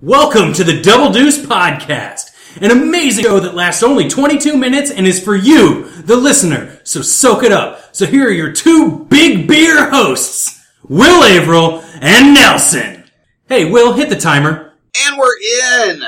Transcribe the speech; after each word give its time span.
Welcome 0.00 0.52
to 0.52 0.62
the 0.62 0.80
Double 0.80 1.12
Deuce 1.12 1.38
Podcast, 1.44 2.30
an 2.62 2.70
amazing 2.70 3.24
show 3.24 3.40
that 3.40 3.56
lasts 3.56 3.82
only 3.82 4.08
22 4.08 4.56
minutes 4.56 4.92
and 4.92 5.08
is 5.08 5.20
for 5.20 5.34
you, 5.34 5.88
the 6.02 6.14
listener. 6.14 6.80
So 6.84 7.02
soak 7.02 7.42
it 7.42 7.50
up. 7.50 7.96
So 7.96 8.06
here 8.06 8.28
are 8.28 8.32
your 8.32 8.52
two 8.52 9.06
big 9.06 9.48
beer 9.48 9.90
hosts, 9.90 10.64
Will 10.88 11.24
Averill 11.24 11.80
and 12.00 12.32
Nelson. 12.32 13.10
Hey, 13.48 13.68
Will, 13.68 13.92
hit 13.94 14.08
the 14.08 14.14
timer. 14.14 14.74
And 15.04 15.18
we're 15.18 15.90
in. 15.90 16.02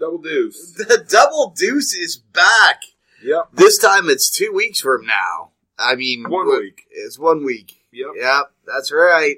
Double 0.00 0.22
deuce. 0.22 0.72
The 0.78 1.04
double 1.06 1.50
deuce 1.54 1.92
is 1.92 2.16
back. 2.16 2.80
Yep. 3.22 3.50
This 3.52 3.76
time 3.78 4.08
it's 4.08 4.30
two 4.30 4.52
weeks 4.54 4.80
from 4.80 5.04
now. 5.04 5.50
I 5.78 5.96
mean, 5.96 6.24
One 6.30 6.48
week. 6.48 6.86
It's 6.90 7.18
one 7.18 7.44
week. 7.44 7.82
Yep. 7.92 8.08
Yep, 8.16 8.52
that's 8.66 8.90
right. 8.90 9.36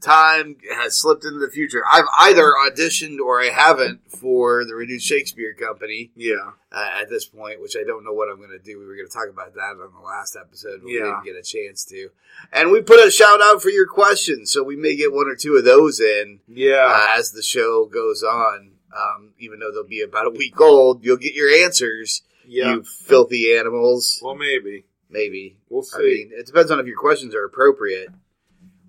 Time 0.00 0.56
has 0.74 0.96
slipped 0.96 1.24
into 1.24 1.38
the 1.38 1.50
future. 1.50 1.82
I've 1.90 2.06
either 2.20 2.52
auditioned 2.68 3.18
or 3.18 3.40
I 3.40 3.50
haven't 3.50 4.00
for 4.08 4.64
the 4.64 4.74
Renewed 4.74 5.02
Shakespeare 5.02 5.54
Company 5.54 6.10
Yeah. 6.16 6.52
uh, 6.72 6.90
at 7.00 7.08
this 7.10 7.26
point, 7.26 7.60
which 7.60 7.76
I 7.78 7.84
don't 7.86 8.04
know 8.04 8.12
what 8.12 8.28
I'm 8.30 8.38
going 8.38 8.50
to 8.50 8.58
do. 8.58 8.78
We 8.78 8.86
were 8.86 8.96
going 8.96 9.08
to 9.08 9.12
talk 9.12 9.28
about 9.28 9.54
that 9.54 9.76
on 9.82 9.92
the 9.92 10.00
last 10.06 10.36
episode, 10.40 10.78
but 10.80 10.86
we 10.86 10.94
didn't 10.94 11.24
get 11.24 11.36
a 11.36 11.42
chance 11.42 11.84
to. 11.86 12.08
And 12.52 12.70
we 12.72 12.80
put 12.82 13.06
a 13.06 13.10
shout 13.10 13.40
out 13.42 13.62
for 13.62 13.68
your 13.70 13.86
questions, 13.86 14.50
so 14.50 14.62
we 14.62 14.76
may 14.76 14.96
get 14.96 15.12
one 15.12 15.28
or 15.28 15.34
two 15.36 15.56
of 15.56 15.64
those 15.64 16.00
in 16.00 16.40
Yeah. 16.48 16.86
uh, 16.90 17.18
as 17.18 17.32
the 17.32 17.42
show 17.42 17.84
goes 17.86 18.22
on. 18.22 18.72
Um, 18.96 19.30
even 19.38 19.60
though 19.60 19.70
they'll 19.70 19.84
be 19.86 20.00
about 20.02 20.26
a 20.26 20.30
week 20.30 20.60
old, 20.60 21.04
you'll 21.04 21.16
get 21.16 21.34
your 21.34 21.48
answers, 21.64 22.22
yeah. 22.46 22.72
you 22.74 22.82
filthy 22.82 23.56
animals. 23.56 24.18
well, 24.22 24.34
maybe. 24.34 24.84
Maybe. 25.08 25.56
We'll 25.68 25.82
see. 25.82 25.96
I 25.98 26.02
mean, 26.02 26.30
it 26.32 26.46
depends 26.46 26.70
on 26.70 26.80
if 26.80 26.86
your 26.86 26.98
questions 26.98 27.34
are 27.34 27.44
appropriate. 27.44 28.08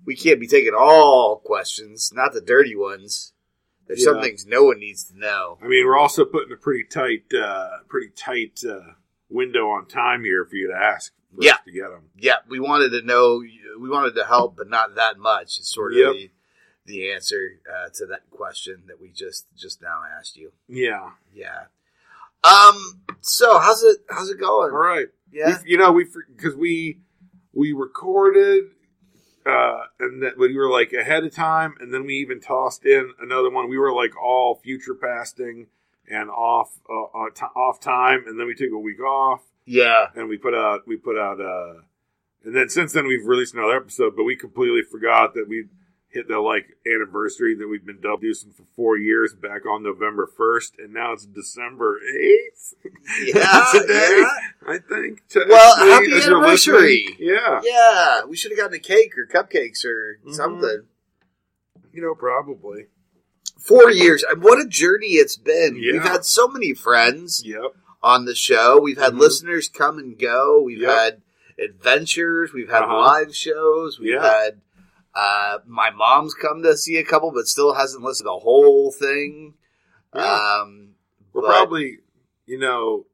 We 0.04 0.16
can't 0.16 0.40
be 0.40 0.46
taking 0.48 0.74
all 0.76 1.36
questions, 1.44 2.12
not 2.14 2.32
the 2.32 2.40
dirty 2.40 2.74
ones. 2.76 3.32
There's 3.86 4.04
some 4.04 4.20
things 4.20 4.46
no 4.46 4.64
one 4.64 4.78
needs 4.80 5.04
to 5.04 5.18
know. 5.18 5.58
I 5.62 5.66
mean, 5.66 5.84
we're 5.84 5.98
also 5.98 6.24
putting 6.24 6.52
a 6.52 6.56
pretty 6.56 6.84
tight, 6.84 7.24
uh, 7.38 7.78
pretty 7.88 8.08
tight 8.16 8.60
uh, 8.68 8.92
window 9.28 9.68
on 9.70 9.86
time 9.86 10.24
here 10.24 10.44
for 10.44 10.56
you 10.56 10.68
to 10.68 10.74
ask. 10.76 11.12
For 11.34 11.44
Yeah. 11.44 11.52
us 11.54 11.58
to 11.66 11.72
get 11.72 11.90
them. 11.90 12.10
Yeah, 12.16 12.36
we 12.48 12.58
wanted 12.60 12.90
to 12.90 13.02
know, 13.02 13.38
we 13.38 13.88
wanted 13.90 14.14
to 14.16 14.24
help, 14.24 14.56
but 14.56 14.68
not 14.68 14.94
that 14.96 15.18
much. 15.18 15.58
Is 15.58 15.68
sort 15.70 15.92
of 15.92 15.98
Yep. 15.98 16.12
the, 16.14 16.30
the 16.86 17.12
answer 17.12 17.60
uh, 17.70 17.88
to 17.94 18.06
that 18.06 18.28
question 18.30 18.84
that 18.88 19.00
we 19.00 19.10
just 19.10 19.46
just 19.56 19.80
now 19.82 20.02
asked 20.18 20.36
you. 20.36 20.52
Yeah. 20.68 21.10
Yeah. 21.34 21.64
Um. 22.44 23.00
So 23.20 23.58
how's 23.58 23.82
it 23.82 23.98
how's 24.10 24.30
it 24.30 24.40
going? 24.40 24.72
All 24.72 24.78
right. 24.78 25.06
Yeah. 25.30 25.58
You 25.64 25.78
know, 25.78 25.92
we 25.92 26.06
because 26.36 26.54
we 26.56 26.98
we 27.52 27.72
recorded. 27.72 28.64
Uh, 29.44 29.80
and 29.98 30.22
that 30.22 30.38
we 30.38 30.56
were 30.56 30.70
like 30.70 30.92
ahead 30.92 31.24
of 31.24 31.34
time, 31.34 31.74
and 31.80 31.92
then 31.92 32.06
we 32.06 32.14
even 32.14 32.40
tossed 32.40 32.84
in 32.86 33.12
another 33.20 33.50
one. 33.50 33.68
We 33.68 33.78
were 33.78 33.92
like 33.92 34.12
all 34.16 34.54
future 34.54 34.94
pasting 34.94 35.66
and 36.08 36.30
off 36.30 36.78
uh, 36.88 37.04
uh, 37.18 37.48
off 37.56 37.80
time, 37.80 38.24
and 38.26 38.38
then 38.38 38.46
we 38.46 38.54
took 38.54 38.70
a 38.72 38.78
week 38.78 39.00
off, 39.00 39.40
Yeah. 39.66 40.06
and 40.14 40.28
we 40.28 40.36
put 40.38 40.54
out 40.54 40.86
we 40.86 40.96
put 40.96 41.18
out 41.18 41.40
uh 41.40 41.80
and 42.44 42.54
then 42.56 42.68
since 42.68 42.92
then 42.92 43.06
we've 43.06 43.24
released 43.26 43.54
another 43.54 43.76
episode 43.76 44.14
but 44.16 44.24
we 44.24 44.34
completely 44.36 44.82
forgot 44.82 45.34
that 45.34 45.48
we 45.48 45.66
hit 46.12 46.28
the 46.28 46.38
like 46.38 46.76
anniversary 46.86 47.54
that 47.54 47.66
we've 47.68 47.86
been 47.86 47.98
deucing 47.98 48.54
for 48.54 48.64
four 48.76 48.96
years 48.98 49.34
back 49.34 49.64
on 49.66 49.82
november 49.82 50.28
1st 50.38 50.72
and 50.78 50.92
now 50.92 51.12
it's 51.12 51.24
december 51.26 51.98
8th 52.14 52.74
Yeah. 53.24 53.64
today 53.72 54.18
yeah. 54.20 54.28
i 54.66 54.78
think 54.78 55.22
Well, 55.34 55.76
happy 55.76 56.12
anniversary. 56.12 57.16
yeah 57.18 57.60
Yeah. 57.64 58.24
We 58.24 58.36
should 58.36 58.50
have 58.52 58.58
gotten 58.58 58.74
a 58.76 58.78
cake 58.78 59.12
or 59.16 59.26
cupcakes 59.26 59.84
or 59.84 60.18
Mhm. 60.26 60.34
something. 60.34 60.82
you 61.92 62.02
know 62.02 62.14
probably 62.14 62.86
Four 63.58 63.92
years. 63.92 64.24
And 64.28 64.42
what 64.42 64.58
a 64.58 64.66
journey 64.66 65.12
it's 65.22 65.36
been. 65.36 65.76
Yeah. 65.80 65.92
We've 65.92 66.02
had 66.02 66.24
so 66.24 66.48
many 66.48 66.74
friends 66.74 67.44
yep 67.46 67.76
on 68.02 68.24
the 68.24 68.34
show. 68.34 68.80
We've 68.80 68.98
had 68.98 69.12
Mhm. 69.12 69.20
listeners 69.20 69.68
come 69.68 69.98
and 69.98 70.18
go. 70.18 70.60
We've 70.60 70.80
Yep. 70.80 70.90
had 70.90 71.22
adventures. 71.64 72.52
We've 72.52 72.68
had 72.70 72.82
Uh-huh. 72.82 72.98
live 72.98 73.36
shows. 73.36 74.00
We've 74.00 74.14
Yeah. 74.14 74.22
had 74.42 74.60
uh, 75.14 75.58
my 75.66 75.90
mom's 75.90 76.34
come 76.34 76.62
to 76.62 76.76
see 76.76 76.96
a 76.96 77.04
couple, 77.04 77.32
but 77.32 77.46
still 77.46 77.74
hasn't 77.74 78.02
listened 78.02 78.24
to 78.26 78.30
the 78.34 78.38
whole 78.40 78.90
thing. 78.92 79.54
Yeah. 80.14 80.22
Um, 80.62 80.90
we're 81.32 81.42
but- 81.42 81.48
probably 81.48 81.98
you 82.46 82.58
know 82.58 83.06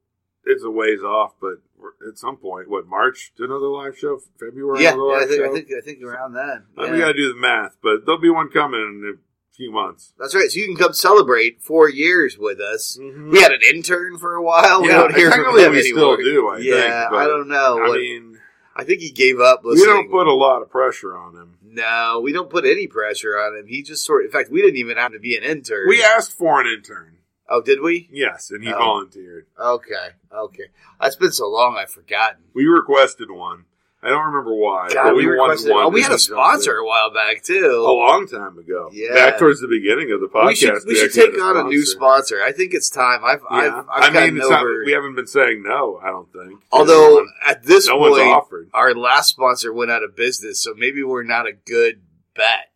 it's 0.43 0.63
a 0.63 0.69
ways 0.69 1.01
off 1.01 1.33
but 1.39 1.57
we're- 1.77 1.93
at 2.09 2.17
some 2.17 2.35
point 2.35 2.67
what 2.69 2.87
march 2.87 3.31
to 3.37 3.43
another 3.45 3.67
live 3.67 3.97
show 3.97 4.19
february 4.39 4.81
yeah, 4.83 4.93
another 4.93 5.11
yeah, 5.11 5.15
I 5.15 5.19
live 5.19 5.29
think, 5.29 5.41
I 5.43 5.53
think 5.53 5.67
I 5.77 5.81
think 5.85 6.03
around 6.03 6.33
then. 6.33 6.65
Yeah. 6.77 6.91
We 6.91 6.97
got 6.99 7.07
to 7.09 7.13
do 7.13 7.29
the 7.33 7.39
math, 7.39 7.77
but 7.81 8.05
there'll 8.05 8.19
be 8.19 8.29
one 8.29 8.49
coming 8.49 8.81
in 8.81 9.13
a 9.17 9.55
few 9.55 9.71
months. 9.71 10.13
That's 10.19 10.33
right. 10.35 10.49
So 10.49 10.59
you 10.59 10.65
can 10.65 10.75
come 10.77 10.93
celebrate 10.93 11.61
four 11.61 11.87
years 11.89 12.37
with 12.37 12.59
us. 12.59 12.97
Mm-hmm. 12.99 13.31
We 13.31 13.41
had 13.41 13.51
an 13.51 13.59
intern 13.69 14.17
for 14.17 14.33
a 14.35 14.41
while. 14.43 14.81
we 14.81 14.87
Yeah, 14.89 14.95
don't 14.97 15.15
hear 15.15 15.31
from 15.31 15.57
him 15.57 15.71
we 15.71 15.79
anymore. 15.79 16.15
still 16.15 16.17
do, 16.17 16.47
I 16.49 16.57
yeah, 16.57 17.09
think, 17.09 17.21
I 17.21 17.27
don't 17.27 17.47
know. 17.47 17.77
I 17.79 17.87
what- 17.89 17.99
mean, 17.99 18.39
I 18.75 18.83
think 18.83 19.01
he 19.01 19.11
gave 19.11 19.39
up 19.39 19.61
we 19.63 19.75
don't 19.85 20.09
put 20.09 20.25
a 20.27 20.33
lot 20.33 20.61
of 20.61 20.69
pressure 20.69 21.15
on 21.15 21.35
him. 21.35 21.57
No, 21.71 22.19
we 22.23 22.31
don't 22.33 22.49
put 22.49 22.65
any 22.65 22.87
pressure 22.87 23.37
on 23.39 23.57
him. 23.57 23.67
He 23.67 23.83
just 23.83 24.05
sort. 24.05 24.23
Of, 24.23 24.27
In 24.27 24.31
fact, 24.31 24.51
we 24.51 24.61
didn't 24.61 24.77
even 24.77 24.97
have 24.97 25.11
to 25.13 25.19
be 25.19 25.35
an 25.37 25.43
intern. 25.43 25.87
We 25.87 26.03
asked 26.03 26.37
for 26.37 26.59
an 26.61 26.67
intern, 26.67 27.17
oh, 27.49 27.61
did 27.61 27.81
we? 27.81 28.09
yes, 28.11 28.49
and 28.51 28.63
he 28.63 28.73
Oh. 28.73 28.77
volunteered. 28.77 29.45
Okay, 29.59 30.09
okay. 30.33 30.65
It's 31.01 31.15
been 31.15 31.31
so 31.31 31.47
long, 31.49 31.77
I've 31.77 31.91
forgotten. 31.91 32.43
We 32.53 32.65
requested 32.65 33.31
one. 33.31 33.65
I 34.01 34.07
don't 34.07 34.27
remember 34.27 34.55
why. 34.55 34.89
God, 34.93 35.03
but 35.03 35.15
we, 35.15 35.25
we, 35.25 35.31
requested. 35.31 35.71
one. 35.71 35.85
Oh, 35.85 35.89
we 35.89 36.01
had 36.01 36.13
a 36.13 36.19
sponsor 36.19 36.73
a 36.75 36.85
while 36.85 37.13
back 37.13 37.43
too, 37.43 37.83
a 37.85 37.91
long 37.91 38.27
time 38.27 38.57
ago. 38.57 38.89
Yeah. 38.93 39.13
back 39.13 39.39
towards 39.39 39.59
the 39.59 39.67
beginning 39.67 40.13
of 40.13 40.21
the 40.21 40.27
podcast. 40.27 40.47
we 40.47 40.55
should 40.55 40.73
we 40.85 40.95
should 40.95 41.05
actually 41.05 41.21
had 41.21 41.31
take 41.31 41.41
on 41.41 41.57
a 41.57 41.63
new 41.63 41.85
sponsor. 41.85 42.41
I 42.41 42.53
think 42.53 42.73
it's 42.73 42.89
time. 42.89 43.25
I've 43.25 43.41
Yeah. 43.51 43.83
I've, 43.89 43.89
I've 43.89 44.15
I 44.15 44.29
mean, 44.29 44.37
not, 44.37 44.63
we 44.85 44.93
haven't 44.93 45.15
been 45.15 45.27
saying 45.27 45.63
no. 45.63 45.99
I 46.01 46.07
don't 46.07 46.31
think. 46.31 46.61
although 46.71 47.25
at 47.45 47.63
this 47.63 47.87
no 47.87 47.97
point, 47.97 48.69
our 48.73 48.95
last 48.95 49.29
sponsor 49.29 49.73
went 49.73 49.91
out 49.91 50.03
of 50.03 50.15
business, 50.15 50.63
so 50.63 50.73
maybe 50.77 51.03
we're 51.03 51.23
not 51.23 51.45
a 51.45 51.53
good 51.53 52.01
bet. 52.35 52.71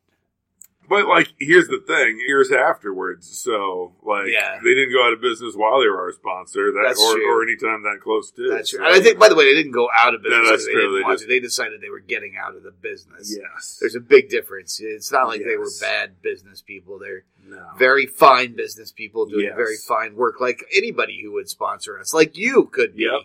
But 0.89 1.07
like, 1.07 1.29
here's 1.39 1.67
the 1.67 1.79
thing: 1.85 2.19
years 2.27 2.51
afterwards, 2.51 3.27
so 3.39 3.93
like, 4.03 4.27
Yeah. 4.27 4.59
they 4.63 4.73
didn't 4.73 4.91
go 4.93 5.05
out 5.05 5.13
of 5.13 5.21
business 5.21 5.55
while 5.55 5.79
they 5.79 5.87
were 5.87 6.01
our 6.01 6.11
sponsor, 6.11 6.71
that 6.71 6.83
That's 6.87 7.01
or, 7.01 7.13
true. 7.15 7.31
or 7.31 7.43
anytime 7.43 7.83
that 7.83 7.99
close 8.01 8.31
to. 8.31 8.49
That's 8.49 8.71
so- 8.71 8.77
true. 8.77 8.85
And 8.85 8.95
I 8.95 8.99
think, 9.01 9.17
by 9.17 9.29
the 9.29 9.35
way, 9.35 9.45
they 9.45 9.53
didn't 9.53 9.71
go 9.71 9.87
out 9.95 10.13
of 10.13 10.21
business. 10.21 10.43
No, 10.43 10.49
that's 10.51 10.65
they 10.65 10.71
true. 10.73 10.81
didn't 10.97 11.07
They 11.09 11.13
just-. 11.15 11.27
They 11.29 11.39
decided 11.39 11.81
they 11.81 11.89
were 11.89 11.99
getting 11.99 12.35
out 12.37 12.55
of 12.55 12.63
the 12.63 12.71
business. 12.71 13.35
yes, 13.35 13.77
There's 13.79 13.95
a 13.95 13.99
big 14.01 14.29
difference. 14.29 14.79
It's 14.81 15.11
not 15.11 15.27
like 15.27 15.43
they 15.43 15.57
were 15.57 15.69
bad 15.79 16.21
business 16.21 16.61
people. 16.61 16.99
They're 16.99 17.23
no. 17.47 17.65
very 17.77 18.05
fine 18.05 18.55
business 18.55 18.91
people 18.91 19.25
doing 19.25 19.45
Yes. 19.45 19.55
very 19.55 19.77
fine 19.77 20.15
work, 20.15 20.41
like 20.41 20.63
anybody 20.75 21.21
who 21.23 21.31
would 21.33 21.49
sponsor 21.49 21.97
us, 21.99 22.13
like 22.13 22.37
you 22.37 22.65
could 22.65 22.95
be. 22.95 23.03
Yep. 23.03 23.21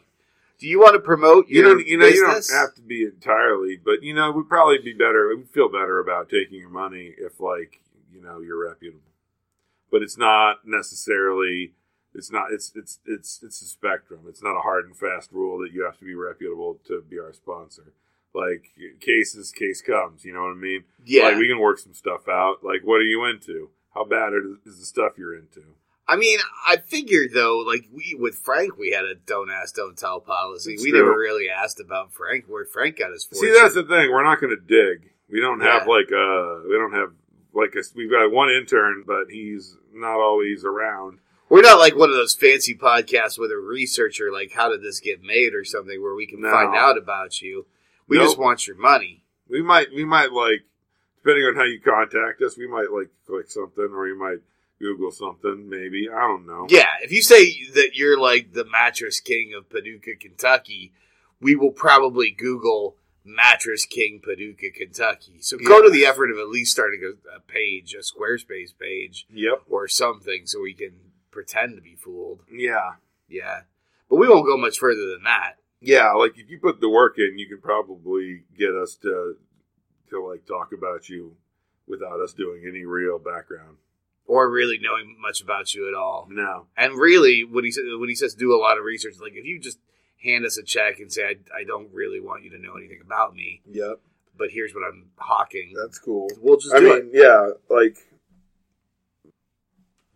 Do 0.58 0.66
you 0.66 0.80
want 0.80 0.94
to 0.94 0.98
promote 1.00 1.48
You 1.48 1.60
your 1.60 1.74
don't, 1.76 1.86
you 1.86 1.98
know, 1.98 2.06
you 2.06 2.26
don't 2.26 2.50
have 2.50 2.74
to 2.74 2.82
be 2.82 3.04
entirely, 3.04 3.76
but 3.82 4.02
you 4.02 4.12
know, 4.14 4.30
we'd 4.32 4.48
probably 4.48 4.78
be 4.78 4.92
better. 4.92 5.28
We'd 5.34 5.48
feel 5.50 5.68
better 5.68 6.00
about 6.00 6.28
taking 6.28 6.58
your 6.58 6.68
money 6.68 7.14
if, 7.16 7.38
like, 7.38 7.80
you 8.12 8.20
know, 8.20 8.40
you're 8.40 8.68
reputable. 8.68 9.02
But 9.90 10.02
it's 10.02 10.18
not 10.18 10.66
necessarily. 10.66 11.72
It's 12.14 12.32
not. 12.32 12.52
It's 12.52 12.72
it's 12.74 12.98
it's 13.06 13.40
it's 13.42 13.62
a 13.62 13.66
spectrum. 13.66 14.20
It's 14.28 14.42
not 14.42 14.56
a 14.56 14.60
hard 14.60 14.86
and 14.86 14.96
fast 14.96 15.30
rule 15.32 15.58
that 15.60 15.72
you 15.72 15.84
have 15.84 15.98
to 15.98 16.04
be 16.04 16.14
reputable 16.14 16.78
to 16.88 17.02
be 17.08 17.18
our 17.18 17.32
sponsor. 17.32 17.92
Like 18.34 18.64
cases, 19.00 19.52
case 19.52 19.80
comes. 19.80 20.24
You 20.24 20.34
know 20.34 20.42
what 20.42 20.52
I 20.52 20.54
mean? 20.54 20.84
yeah. 21.04 21.24
Like 21.24 21.36
we 21.36 21.48
can 21.48 21.60
work 21.60 21.78
some 21.78 21.94
stuff 21.94 22.28
out. 22.28 22.64
Like 22.64 22.82
what 22.82 22.96
are 22.96 23.04
you 23.04 23.24
into? 23.24 23.70
How 23.94 24.04
bad 24.04 24.32
is 24.66 24.78
the 24.78 24.84
stuff 24.84 25.12
you're 25.16 25.34
into? 25.36 25.62
I 26.10 26.16
mean, 26.16 26.38
I 26.66 26.78
figured 26.78 27.32
though, 27.34 27.58
like 27.58 27.84
we 27.92 28.16
with 28.18 28.34
Frank, 28.36 28.78
we 28.78 28.90
had 28.92 29.04
a 29.04 29.14
don't 29.14 29.50
ask, 29.50 29.74
don't 29.74 29.96
tell 29.96 30.20
policy. 30.20 30.72
It's 30.74 30.82
we 30.82 30.90
true. 30.90 31.00
never 31.04 31.18
really 31.18 31.50
asked 31.50 31.80
about 31.80 32.12
Frank 32.12 32.46
where 32.48 32.64
Frank 32.64 32.98
got 32.98 33.12
his 33.12 33.24
fortune. 33.24 33.52
See, 33.54 33.60
that's 33.60 33.74
the 33.74 33.82
thing. 33.84 34.10
We're 34.10 34.24
not 34.24 34.40
going 34.40 34.56
to 34.56 34.62
dig. 34.62 35.10
We 35.30 35.40
don't 35.40 35.60
have 35.60 35.82
Yeah. 35.86 35.92
like 35.92 36.06
uh 36.10 36.66
we 36.66 36.74
don't 36.74 36.92
have 36.94 37.12
like 37.52 37.74
a, 37.74 37.82
we've 37.94 38.10
got 38.10 38.30
one 38.32 38.50
intern, 38.50 39.04
but 39.06 39.30
he's 39.30 39.76
not 39.92 40.18
always 40.18 40.64
around. 40.64 41.18
We're 41.50 41.62
not 41.62 41.78
like 41.78 41.96
one 41.96 42.08
of 42.10 42.14
those 42.16 42.34
fancy 42.34 42.74
podcasts 42.74 43.38
with 43.38 43.50
a 43.50 43.56
researcher, 43.56 44.30
like 44.32 44.52
how 44.52 44.70
did 44.70 44.82
this 44.82 45.00
get 45.00 45.22
made 45.22 45.54
or 45.54 45.64
something, 45.64 46.00
where 46.02 46.14
we 46.14 46.26
can 46.26 46.40
No. 46.40 46.50
find 46.50 46.74
out 46.74 46.96
about 46.98 47.40
you. 47.42 47.66
We 48.06 48.16
Nope. 48.16 48.26
just 48.26 48.38
want 48.38 48.66
your 48.66 48.76
money. 48.76 49.24
We 49.48 49.60
might 49.62 49.92
we 49.94 50.04
might 50.06 50.32
like 50.32 50.62
depending 51.22 51.44
on 51.44 51.56
how 51.56 51.64
you 51.64 51.80
contact 51.80 52.40
us, 52.42 52.56
we 52.56 52.66
might 52.66 52.90
like 52.90 53.08
click 53.26 53.50
something 53.50 53.90
or 53.92 54.06
you 54.08 54.18
might 54.18 54.38
Google 54.80 55.10
something. 55.10 55.68
Maybe 55.68 56.08
I 56.08 56.20
don't 56.20 56.46
know. 56.46 56.66
Yeah, 56.68 56.86
if 57.02 57.10
you 57.12 57.22
say 57.22 57.52
that 57.74 57.90
you're 57.94 58.18
like 58.18 58.52
the 58.52 58.64
mattress 58.64 59.20
king 59.20 59.52
of 59.56 59.68
Paducah, 59.68 60.16
Kentucky, 60.20 60.92
we 61.40 61.56
will 61.56 61.72
probably 61.72 62.30
Google 62.30 62.96
mattress 63.24 63.84
king 63.84 64.20
Paducah, 64.24 64.70
Kentucky. 64.70 65.38
So 65.40 65.58
go 65.58 65.82
to 65.82 65.90
the 65.90 66.06
effort 66.06 66.30
of 66.30 66.38
at 66.38 66.48
least 66.48 66.72
starting 66.72 67.00
a, 67.04 67.36
a 67.36 67.40
page, 67.40 67.94
a 67.94 67.98
Squarespace 67.98 68.70
page, 68.78 69.26
Yep. 69.30 69.62
or 69.68 69.86
something, 69.88 70.42
so 70.46 70.62
we 70.62 70.74
can 70.74 70.92
pretend 71.30 71.76
to 71.76 71.82
be 71.82 71.94
fooled. 71.94 72.40
Yeah. 72.50 72.92
Yeah, 73.28 73.60
but 74.08 74.16
we 74.16 74.26
won't 74.26 74.46
go 74.46 74.56
much 74.56 74.78
further 74.78 75.06
than 75.10 75.24
that. 75.24 75.56
Yeah. 75.82 76.12
Like 76.12 76.38
if 76.38 76.48
you 76.48 76.58
put 76.58 76.80
the 76.80 76.88
work 76.88 77.18
in, 77.18 77.38
you 77.38 77.46
can 77.46 77.60
probably 77.60 78.44
get 78.58 78.70
us 78.74 78.94
to 79.02 79.36
to 80.10 80.24
like 80.26 80.46
talk 80.46 80.72
about 80.72 81.10
you 81.10 81.36
without 81.86 82.20
us 82.20 82.32
doing 82.32 82.62
any 82.66 82.86
real 82.86 83.18
background. 83.18 83.76
Or 84.28 84.48
really 84.48 84.78
knowing 84.80 85.16
much 85.20 85.40
about 85.40 85.74
you 85.74 85.88
at 85.88 85.94
all. 85.94 86.28
No. 86.30 86.66
And 86.76 86.96
really, 86.96 87.42
when 87.42 87.64
he 87.64 87.72
says 87.72 87.84
when 87.98 88.08
he 88.08 88.14
says 88.14 88.34
do 88.34 88.54
a 88.54 88.60
lot 88.60 88.78
of 88.78 88.84
research, 88.84 89.14
like 89.20 89.32
if 89.34 89.44
you 89.44 89.58
just 89.58 89.78
hand 90.22 90.44
us 90.44 90.56
a 90.58 90.62
check 90.62 91.00
and 91.00 91.12
say 91.12 91.24
I, 91.24 91.60
I 91.60 91.64
don't 91.64 91.92
really 91.92 92.20
want 92.20 92.44
you 92.44 92.50
to 92.50 92.58
know 92.58 92.76
anything 92.76 93.00
about 93.04 93.34
me, 93.34 93.62
Yep. 93.70 94.00
but 94.36 94.50
here's 94.50 94.72
what 94.74 94.82
I'm 94.86 95.10
hawking, 95.16 95.72
That's 95.80 95.98
cool. 95.98 96.28
we'll 96.40 96.58
just 96.58 96.74
I 96.74 96.80
do 96.80 96.88
mean, 96.94 97.10
yeah, 97.12 97.48
like 97.70 97.96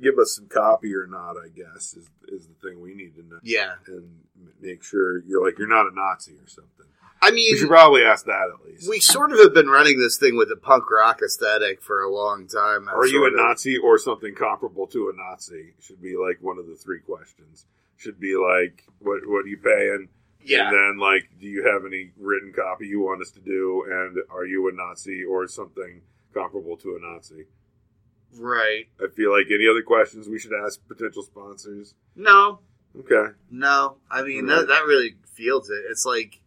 give 0.00 0.18
us 0.18 0.34
some 0.36 0.48
copy 0.48 0.94
or 0.94 1.06
not. 1.06 1.36
I 1.36 1.48
guess 1.48 1.94
is 1.94 2.10
is 2.28 2.48
the 2.48 2.54
thing 2.68 2.80
we 2.80 2.94
need 2.94 3.14
to 3.16 3.22
know. 3.22 3.38
Yeah, 3.42 3.74
and 3.86 4.20
make 4.60 4.82
sure 4.82 5.22
you're 5.24 5.44
like 5.44 5.58
you're 5.58 5.68
not 5.68 5.86
a 5.90 5.94
Nazi 5.94 6.32
or 6.34 6.48
something. 6.48 6.86
I 7.22 7.30
We 7.30 7.36
mean, 7.36 7.56
should 7.56 7.69
probably 7.69 8.02
ask 8.02 8.26
that 8.26 8.50
at 8.52 8.66
least. 8.66 8.88
we 8.90 8.98
sort 8.98 9.30
of 9.32 9.38
have 9.38 9.54
been 9.54 9.69
running 9.69 9.98
this 9.98 10.19
thing 10.19 10.36
with 10.36 10.48
the 10.48 10.56
punk 10.56 10.90
rock 10.90 11.20
aesthetic 11.24 11.80
for 11.80 12.02
a 12.02 12.10
long 12.10 12.48
time. 12.48 12.88
Are 12.88 13.06
you 13.06 13.24
a 13.24 13.28
of- 13.28 13.34
Nazi 13.34 13.76
or 13.78 13.96
something 13.96 14.34
comparable 14.34 14.86
to 14.88 15.08
a 15.08 15.12
Nazi? 15.16 15.74
Should 15.80 16.02
be 16.02 16.16
like 16.16 16.38
one 16.40 16.58
of 16.58 16.66
the 16.66 16.74
three 16.74 16.98
questions. 17.00 17.66
Should 17.96 18.19
be 18.19 18.34
like, 18.36 18.84
what 18.98 19.20
what 19.26 19.44
are 19.44 19.48
you 19.48 19.58
paying? 19.58 20.08
Yeah. 20.44 20.66
And 20.69 20.76
then 20.76 20.98
like, 20.98 21.28
do 21.40 21.46
you 21.46 21.64
have 21.72 21.86
any 21.86 22.10
written 22.19 22.52
copy 22.52 22.88
you 22.88 23.00
want 23.00 23.22
us 23.22 23.30
to 23.32 23.40
do? 23.40 23.84
And 23.88 24.19
are 24.28 24.44
you 24.44 24.69
a 24.69 24.72
Nazi 24.72 25.22
or 25.22 25.46
something 25.46 26.02
comparable 26.34 26.76
to 26.78 26.96
a 26.96 27.00
Nazi? 27.00 27.46
Right. 28.36 28.88
I 29.00 29.06
feel 29.14 29.30
like 29.30 29.46
any 29.52 29.69
other 29.69 29.82
questions 29.82 30.28
we 30.28 30.38
should 30.40 30.52
ask 30.54 30.80
potential 30.88 31.22
sponsors. 31.22 31.94
No, 32.16 32.60
Okay. 32.98 33.32
no. 33.50 33.98
I 34.10 34.22
mean, 34.22 34.46
Right. 34.48 34.56
that, 34.60 34.69
that 34.69 34.84
really 34.86 35.16
feels 35.32 35.70
it. 35.70 35.84
It's 35.88 36.04
like 36.04 36.40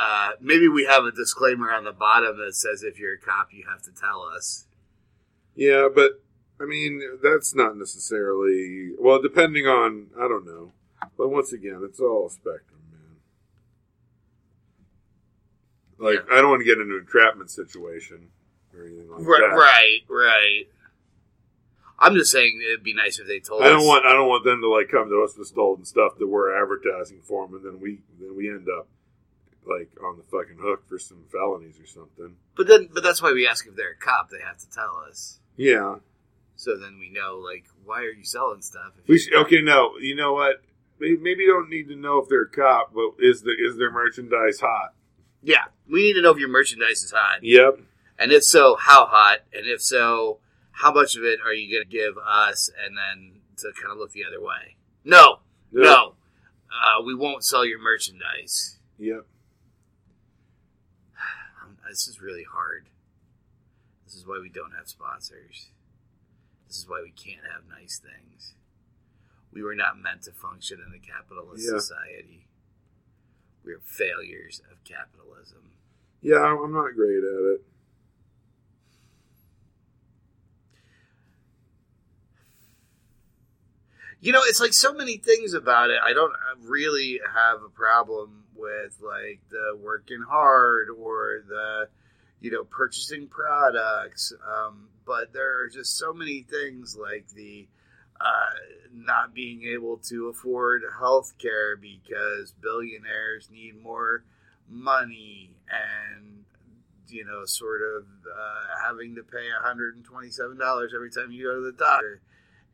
uh, 0.00 0.30
maybe 0.40 0.68
we 0.68 0.84
have 0.84 1.04
a 1.04 1.12
disclaimer 1.12 1.72
on 1.72 1.84
the 1.84 1.92
bottom 1.92 2.36
that 2.38 2.54
says 2.54 2.82
if 2.82 2.98
you're 2.98 3.14
a 3.14 3.18
cop, 3.18 3.48
you 3.52 3.64
have 3.68 3.82
to 3.82 3.90
tell 3.92 4.22
us. 4.22 4.66
Yeah, 5.54 5.88
but 5.94 6.22
I 6.60 6.64
mean 6.64 7.00
that's 7.22 7.54
not 7.54 7.76
necessarily 7.76 8.90
well, 8.98 9.20
depending 9.22 9.66
on 9.66 10.08
I 10.16 10.28
don't 10.28 10.46
know. 10.46 10.72
But 11.16 11.28
once 11.28 11.52
again, 11.52 11.80
it's 11.84 12.00
all 12.00 12.26
a 12.26 12.30
spectrum, 12.30 12.80
man. 12.92 13.16
Like 15.98 16.26
I 16.30 16.36
don't 16.40 16.50
want 16.50 16.60
to 16.60 16.64
get 16.66 16.78
into 16.78 16.94
an 16.94 17.00
entrapment 17.00 17.50
situation 17.50 18.28
or 18.74 18.84
anything 18.86 19.08
like 19.10 19.26
Right, 19.26 19.40
that. 19.50 19.56
right, 19.56 20.00
right. 20.10 20.64
I'm 21.98 22.14
just 22.14 22.30
saying 22.30 22.60
it'd 22.68 22.82
be 22.84 22.92
nice 22.94 23.18
if 23.18 23.26
they 23.26 23.40
told 23.40 23.62
I 23.62 23.68
don't 23.70 23.86
want 23.86 24.04
I 24.04 24.12
don't 24.12 24.28
want 24.28 24.44
them 24.44 24.60
to 24.60 24.68
like 24.68 24.90
come 24.90 25.08
to 25.08 25.22
us 25.22 25.36
with 25.38 25.48
stolen 25.48 25.84
stuff 25.86 26.18
that 26.18 26.26
we're 26.26 26.54
advertising 26.60 27.20
for 27.22 27.46
them, 27.46 27.56
and 27.56 27.64
then 27.64 27.80
we 27.80 28.00
then 28.20 28.36
we 28.36 28.50
end 28.50 28.66
up 28.68 28.88
like 29.66 29.90
on 30.04 30.16
the 30.16 30.22
fucking 30.24 30.58
hook 30.60 30.86
for 30.88 30.98
some 30.98 31.24
felonies 31.30 31.78
or 31.80 31.86
something. 31.86 32.36
But 32.56 32.66
then, 32.68 32.88
but 32.92 33.02
that's 33.02 33.20
why 33.22 33.32
we 33.32 33.46
ask 33.46 33.66
if 33.66 33.74
they're 33.76 33.92
a 33.92 33.96
cop. 33.96 34.30
They 34.30 34.40
have 34.46 34.58
to 34.58 34.70
tell 34.70 35.02
us, 35.08 35.40
Yeah, 35.56 35.96
so 36.56 36.76
then 36.76 36.98
we 36.98 37.10
know. 37.10 37.36
Like, 37.38 37.64
why 37.84 38.00
are 38.00 38.10
you 38.12 38.24
selling 38.24 38.62
stuff? 38.62 38.92
we 39.06 39.18
should, 39.18 39.34
okay. 39.34 39.60
No, 39.62 39.92
you 40.00 40.14
know 40.14 40.32
what? 40.32 40.62
Maybe, 40.98 41.16
maybe 41.18 41.42
you 41.42 41.52
don't 41.52 41.68
need 41.68 41.88
to 41.88 41.96
know 41.96 42.18
if 42.18 42.28
they're 42.28 42.42
a 42.42 42.48
cop, 42.50 42.94
but 42.94 43.10
is 43.18 43.42
the 43.42 43.50
is 43.50 43.76
their 43.76 43.90
merchandise 43.90 44.60
hot? 44.60 44.94
Yeah, 45.42 45.64
we 45.90 46.02
need 46.02 46.14
to 46.14 46.22
know 46.22 46.30
if 46.30 46.38
your 46.38 46.48
merchandise 46.48 47.02
is 47.02 47.12
hot, 47.12 47.40
Yep. 47.42 47.80
and 48.18 48.32
if 48.32 48.42
so, 48.44 48.76
how 48.76 49.04
hot, 49.06 49.40
and 49.52 49.66
if 49.66 49.82
so, 49.82 50.38
how 50.72 50.92
much 50.92 51.14
of 51.16 51.22
it 51.24 51.38
are 51.44 51.52
you 51.52 51.70
going 51.76 51.84
to 51.88 51.90
give 51.90 52.14
us, 52.18 52.70
and 52.84 52.96
then 52.96 53.40
to 53.58 53.70
kind 53.80 53.92
of 53.92 53.98
look 53.98 54.12
the 54.12 54.24
other 54.24 54.40
way. 54.40 54.76
No, 55.04 55.40
Yep. 55.72 55.84
no, 55.84 56.14
uh, 56.72 57.02
we 57.04 57.14
won't 57.14 57.44
sell 57.44 57.64
your 57.64 57.78
merchandise. 57.80 58.78
Yep. 58.98 59.26
This 61.88 62.08
is 62.08 62.20
really 62.20 62.44
hard. 62.44 62.86
This 64.04 64.14
is 64.14 64.26
why 64.26 64.38
we 64.40 64.48
don't 64.48 64.72
have 64.76 64.88
sponsors. 64.88 65.68
This 66.66 66.78
is 66.78 66.88
why 66.88 67.00
we 67.02 67.10
can't 67.10 67.44
have 67.52 67.62
nice 67.68 67.98
things. 67.98 68.54
We 69.52 69.62
were 69.62 69.74
not 69.74 69.98
meant 69.98 70.22
to 70.22 70.32
function 70.32 70.80
in 70.86 70.92
a 70.94 70.98
capitalist 70.98 71.64
Yeah. 71.64 71.78
society. 71.78 72.48
We 73.64 73.72
are 73.72 73.80
failures 73.80 74.60
of 74.70 74.82
capitalism. 74.84 75.72
Yeah, 76.20 76.42
I'm 76.44 76.72
not 76.72 76.94
great 76.94 77.24
at 77.24 77.54
it. 77.54 77.64
You 84.20 84.32
know, 84.32 84.42
it's 84.44 84.60
like 84.60 84.72
so 84.72 84.92
many 84.92 85.18
things 85.18 85.52
about 85.54 85.90
it. 85.90 86.00
I 86.02 86.12
don't 86.12 86.32
really 86.62 87.20
have 87.34 87.62
a 87.62 87.68
problem 87.68 88.44
with 88.56 88.98
like 89.02 89.40
the 89.50 89.78
working 89.80 90.22
hard 90.28 90.88
or 90.90 91.42
the, 91.48 91.88
you 92.40 92.50
know, 92.50 92.64
purchasing 92.64 93.26
products. 93.28 94.32
Um, 94.46 94.88
but 95.04 95.32
there 95.32 95.60
are 95.60 95.68
just 95.68 95.96
so 95.96 96.12
many 96.12 96.42
things 96.42 96.96
like 97.00 97.28
the 97.34 97.68
uh, 98.20 98.54
not 98.92 99.34
being 99.34 99.62
able 99.64 99.98
to 99.98 100.28
afford 100.28 100.82
health 100.98 101.34
care 101.38 101.76
because 101.76 102.52
billionaires 102.62 103.50
need 103.50 103.82
more 103.82 104.24
money 104.68 105.50
and 105.70 106.44
you 107.08 107.24
know 107.24 107.44
sort 107.44 107.80
of 107.82 108.04
uh, 108.04 108.86
having 108.86 109.14
to 109.14 109.22
pay 109.22 109.46
$127 109.64 110.94
every 110.94 111.10
time 111.10 111.30
you 111.30 111.44
go 111.44 111.54
to 111.56 111.60
the 111.60 111.76
doctor 111.76 112.20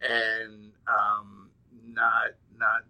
and 0.00 0.72
um, 0.88 1.50
not 1.86 2.30
not 2.56 2.84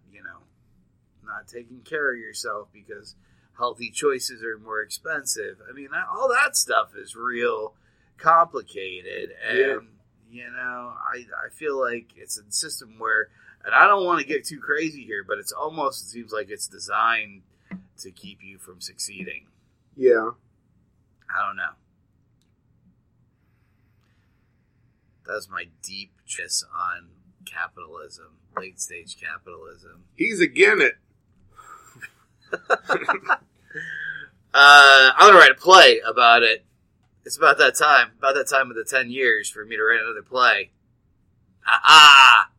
not 1.25 1.47
taking 1.47 1.81
care 1.81 2.11
of 2.13 2.19
yourself 2.19 2.67
because 2.73 3.15
healthy 3.57 3.89
choices 3.89 4.43
are 4.43 4.57
more 4.57 4.81
expensive. 4.81 5.57
I 5.69 5.73
mean, 5.73 5.89
all 6.11 6.29
that 6.29 6.55
stuff 6.55 6.91
is 6.95 7.15
real 7.15 7.75
complicated, 8.17 9.31
and 9.47 9.57
Yeah. 9.57 9.77
you 10.29 10.51
know, 10.51 10.93
I 11.13 11.25
I 11.45 11.49
feel 11.49 11.79
like 11.79 12.11
it's 12.15 12.37
a 12.37 12.51
system 12.51 12.97
where, 12.99 13.29
and 13.65 13.73
I 13.75 13.87
don't 13.87 14.05
want 14.05 14.19
to 14.21 14.25
get 14.25 14.45
too 14.45 14.59
crazy 14.59 15.03
here, 15.05 15.23
but 15.27 15.37
it's 15.37 15.51
almost 15.51 16.03
it 16.05 16.09
seems 16.09 16.31
like 16.31 16.49
it's 16.49 16.67
designed 16.67 17.43
to 17.99 18.11
keep 18.11 18.43
you 18.43 18.57
from 18.57 18.81
succeeding. 18.81 19.47
Yeah. 19.95 20.31
I 21.35 21.47
don't 21.47 21.55
know. 21.55 21.71
That's 25.25 25.49
my 25.49 25.67
deep 25.81 26.11
kiss 26.27 26.63
on 26.75 27.09
capitalism, 27.45 28.37
late 28.57 28.79
stage 28.81 29.15
capitalism. 29.19 30.03
He's 30.15 30.41
again 30.41 30.81
it. 30.81 30.95
Uh, 34.53 35.11
I'm 35.17 35.29
gonna 35.29 35.39
write 35.39 35.51
a 35.51 35.55
play 35.55 35.99
about 36.07 36.43
it. 36.43 36.63
It's 37.25 37.37
about 37.37 37.57
that 37.57 37.75
time, 37.75 38.11
about 38.19 38.35
that 38.35 38.47
time 38.47 38.69
of 38.69 38.75
the 38.75 38.83
ten 38.83 39.09
years 39.09 39.49
for 39.49 39.65
me 39.65 39.75
to 39.75 39.83
write 39.83 40.01
another 40.01 40.21
play. 40.21 40.69
Ah, 41.65 42.49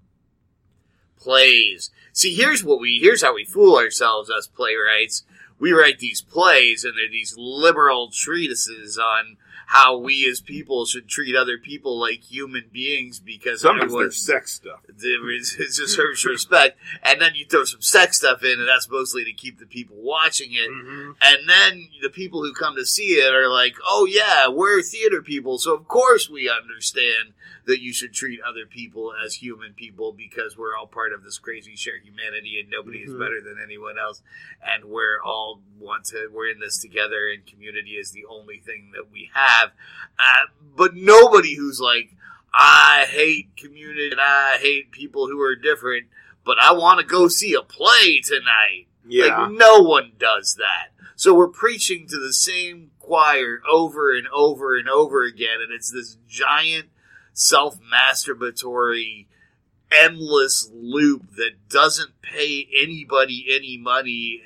plays. 1.17 1.91
See, 2.13 2.35
here's 2.35 2.65
what 2.65 2.81
we 2.81 2.99
here's 3.01 3.23
how 3.23 3.35
we 3.35 3.45
fool 3.45 3.77
ourselves 3.77 4.31
as 4.37 4.49
playwrights. 4.49 5.23
We 5.61 5.73
write 5.73 6.01
these 6.01 6.21
plays, 6.21 6.85
and 6.85 6.95
they're 6.99 7.09
these 7.09 7.37
liberal 7.39 8.11
treatises 8.11 8.99
on 8.99 9.37
how 9.67 9.97
we 9.99 10.29
as 10.31 10.41
people 10.41 10.87
should 10.87 11.09
treat 11.09 11.35
other 11.35 11.59
people 11.59 11.99
like 11.99 12.23
human 12.23 12.65
beings 12.73 13.21
because 13.21 13.61
Sometimes 13.63 13.93
there's 13.93 14.17
sex 14.17 14.53
stuff. 14.53 14.81
is 14.89 15.55
it 15.59 15.73
just 15.73 15.95
serves 15.95 16.25
respect, 16.25 16.79
and 17.03 17.21
then 17.21 17.33
you 17.35 17.47
throw 17.47 17.65
some 17.65 17.81
sex 17.83 18.19
stuff 18.19 18.43
in, 18.43 18.59
and 18.61 18.69
that's 18.69 18.89
mostly 18.91 19.25
to 19.25 19.33
keep 19.33 19.59
the 19.59 19.67
people 19.67 19.97
watching 19.99 20.53
it. 20.53 20.71
Mm-hmm. 20.71 21.13
And 21.23 21.49
then 21.49 21.89
the 22.03 22.11
people 22.11 22.43
who 22.43 22.53
come 22.53 22.77
to 22.77 22.85
see 22.87 23.15
it 23.15 23.35
are 23.35 23.49
like, 23.49 23.75
"Oh 23.85 24.07
yeah, 24.11 24.49
we're 24.49 24.83
theater 24.83 25.23
people, 25.23 25.59
so 25.59 25.75
of 25.75 25.89
course 25.89 26.29
we 26.29 26.49
understand 26.51 27.33
that 27.67 27.81
you 27.81 27.95
should 27.95 28.13
treat 28.13 28.41
other 28.43 28.67
people 28.67 29.15
as 29.25 29.37
human 29.37 29.73
people 29.73 30.13
because 30.13 30.55
we're 30.59 30.77
all 30.77 30.87
part 30.87 31.15
of 31.15 31.25
this 31.25 31.39
crazy 31.39 31.75
shared 31.75 32.03
humanity, 32.05 32.61
and 32.61 32.69
nobody 32.69 32.99
is 32.99 33.11
Mhm. 33.11 33.19
better 33.19 33.41
than 33.41 33.57
anyone 33.63 33.99
else, 33.99 34.23
and 34.63 34.85
we're 34.85 35.19
all 35.23 35.63
want 35.79 36.05
to 36.07 36.29
we're 36.31 36.49
in 36.51 36.61
this 36.61 36.79
together, 36.79 37.29
and 37.33 37.47
community 37.47 37.93
is 37.93 38.11
the 38.13 38.27
only 38.27 38.59
thing 38.59 38.91
that 38.95 39.11
we 39.11 39.31
have." 39.33 39.54
Uh, 40.19 40.47
but 40.77 40.95
nobody 40.95 41.55
who's 41.57 41.81
like, 41.81 42.15
"I 42.53 43.07
hate 43.09 43.57
community 43.57 44.11
and 44.11 44.21
I 44.21 44.59
hate 44.61 44.91
people 44.91 45.27
who 45.29 45.41
are 45.41 45.57
different." 45.57 46.07
But 46.45 46.59
I 46.61 46.73
want 46.73 47.01
to 47.01 47.07
go 47.07 47.29
see 47.29 47.55
a 47.55 47.63
play 47.63 48.21
tonight. 48.21 48.87
Yeah. 49.07 49.43
Like 49.43 49.53
no 49.53 49.81
one 49.81 50.13
does 50.19 50.57
that. 50.59 50.89
So 51.17 51.35
we're 51.35 51.49
preaching 51.49 52.07
to 52.09 52.19
the 52.19 52.33
same 52.33 52.91
choir 52.99 53.61
over 53.71 54.15
and 54.15 54.27
over 54.29 54.77
and 54.77 54.89
over 54.89 55.25
again, 55.25 55.61
and 55.63 55.73
it's 55.73 55.91
this 55.91 56.19
giant 56.29 56.89
self-masturbatory 57.33 59.27
endless 59.91 60.71
loop 60.73 61.33
that 61.37 61.69
doesn't 61.69 62.21
pay 62.23 62.67
anybody 62.77 63.47
any 63.51 63.77
money 63.77 64.43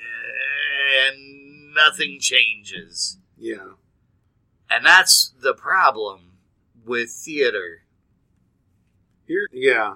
and 1.07 1.73
nothing 1.73 2.19
changes. 2.19 3.17
yeah. 3.37 3.69
And 4.69 4.85
that's 4.85 5.33
the 5.41 5.53
problem 5.53 6.33
with 6.85 7.09
theater. 7.09 7.83
Here. 9.25 9.47
Yeah. 9.51 9.95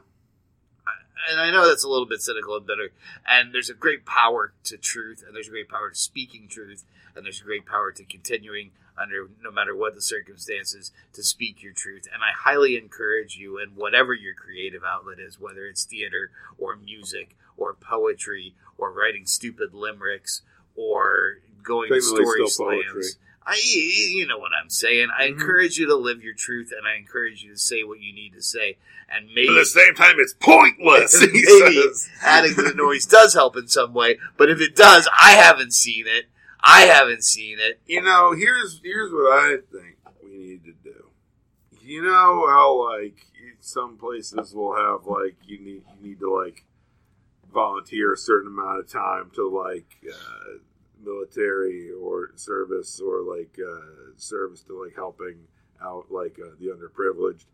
and 1.29 1.39
I 1.39 1.51
know 1.51 1.67
that's 1.67 1.83
a 1.83 1.89
little 1.89 2.05
bit 2.05 2.21
cynical 2.21 2.55
and 2.57 2.65
bitter. 2.65 2.89
And 3.27 3.53
there's 3.53 3.69
a 3.69 3.73
great 3.73 4.05
power 4.05 4.53
to 4.65 4.77
truth, 4.77 5.23
and 5.25 5.35
there's 5.35 5.47
a 5.47 5.51
great 5.51 5.69
power 5.69 5.89
to 5.89 5.95
speaking 5.95 6.47
truth, 6.47 6.83
and 7.15 7.25
there's 7.25 7.41
a 7.41 7.45
great 7.45 7.65
power 7.65 7.91
to 7.91 8.03
continuing 8.03 8.71
under 8.97 9.27
no 9.41 9.51
matter 9.51 9.75
what 9.75 9.95
the 9.95 10.01
circumstances 10.01 10.91
to 11.13 11.23
speak 11.23 11.63
your 11.63 11.73
truth. 11.73 12.07
And 12.13 12.21
I 12.23 12.31
highly 12.37 12.77
encourage 12.77 13.37
you 13.37 13.57
in 13.57 13.69
whatever 13.69 14.13
your 14.13 14.33
creative 14.33 14.83
outlet 14.83 15.19
is, 15.19 15.39
whether 15.39 15.65
it's 15.65 15.83
theater 15.83 16.31
or 16.57 16.75
music 16.75 17.35
or 17.57 17.73
poetry 17.73 18.55
or 18.77 18.91
writing 18.91 19.25
stupid 19.25 19.73
limericks 19.73 20.41
or 20.75 21.39
going 21.63 21.89
to 21.89 22.01
story 22.01 22.47
still 22.47 22.67
poetry. 22.67 23.03
Slams. 23.45 23.57
I, 23.57 24.09
you 24.15 24.27
know 24.27 24.37
what 24.37 24.51
I'm 24.53 24.69
saying. 24.69 25.09
I 25.17 25.23
Mhm. 25.25 25.29
encourage 25.39 25.77
you 25.77 25.85
to 25.87 25.95
live 25.95 26.23
your 26.23 26.33
truth, 26.33 26.71
and 26.75 26.87
I 26.87 26.95
encourage 26.95 27.43
you 27.43 27.51
to 27.51 27.57
say 27.57 27.83
what 27.83 27.99
you 27.99 28.13
need 28.13 28.33
to 28.33 28.41
say. 28.41 28.77
And 29.09 29.27
maybe 29.27 29.47
But 29.47 29.57
at 29.57 29.59
the 29.59 29.65
same 29.65 29.93
time, 29.95 30.15
it's 30.19 30.33
pointless. 30.33 31.19
He 31.19 31.27
Maybe 31.31 31.81
says. 31.81 32.09
adding 32.21 32.55
to 32.55 32.61
the 32.63 32.73
noise 32.73 33.05
does 33.05 33.33
help 33.33 33.55
in 33.57 33.67
some 33.67 33.93
way. 33.93 34.17
But 34.37 34.49
if 34.49 34.59
it 34.61 34.75
does, 34.75 35.07
I 35.19 35.31
haven't 35.33 35.73
seen 35.73 36.05
it. 36.07 36.25
I 36.61 36.81
haven't 36.83 37.23
seen 37.23 37.59
it. 37.59 37.79
You 37.85 38.01
know, 38.01 38.31
here's 38.33 38.79
here's 38.83 39.11
what 39.11 39.31
I 39.33 39.57
think 39.71 39.97
we 40.23 40.29
need 40.37 40.63
to 40.63 40.71
do. 40.83 41.09
You 41.81 42.01
know 42.03 42.47
how 42.47 42.89
like 42.89 43.25
some 43.59 43.97
places 43.97 44.53
will 44.53 44.73
have 44.75 45.05
like 45.05 45.35
you 45.45 45.59
need 45.59 45.83
you 46.01 46.07
need 46.09 46.19
to 46.19 46.33
like 46.33 46.63
volunteer 47.53 48.13
a 48.13 48.17
certain 48.17 48.47
amount 48.51 48.79
of 48.79 48.89
time 48.89 49.29
to 49.35 49.47
like 49.47 49.97
uh, 50.09 50.57
military 51.03 51.91
or 51.91 52.31
service 52.35 52.99
or 52.99 53.21
like 53.21 53.57
uh, 53.59 54.11
service 54.17 54.63
to 54.63 54.83
like 54.83 54.95
helping 54.95 55.47
out 55.81 56.05
like 56.09 56.37
uh, 56.43 56.55
the 56.59 56.67
underprivileged. 56.67 57.45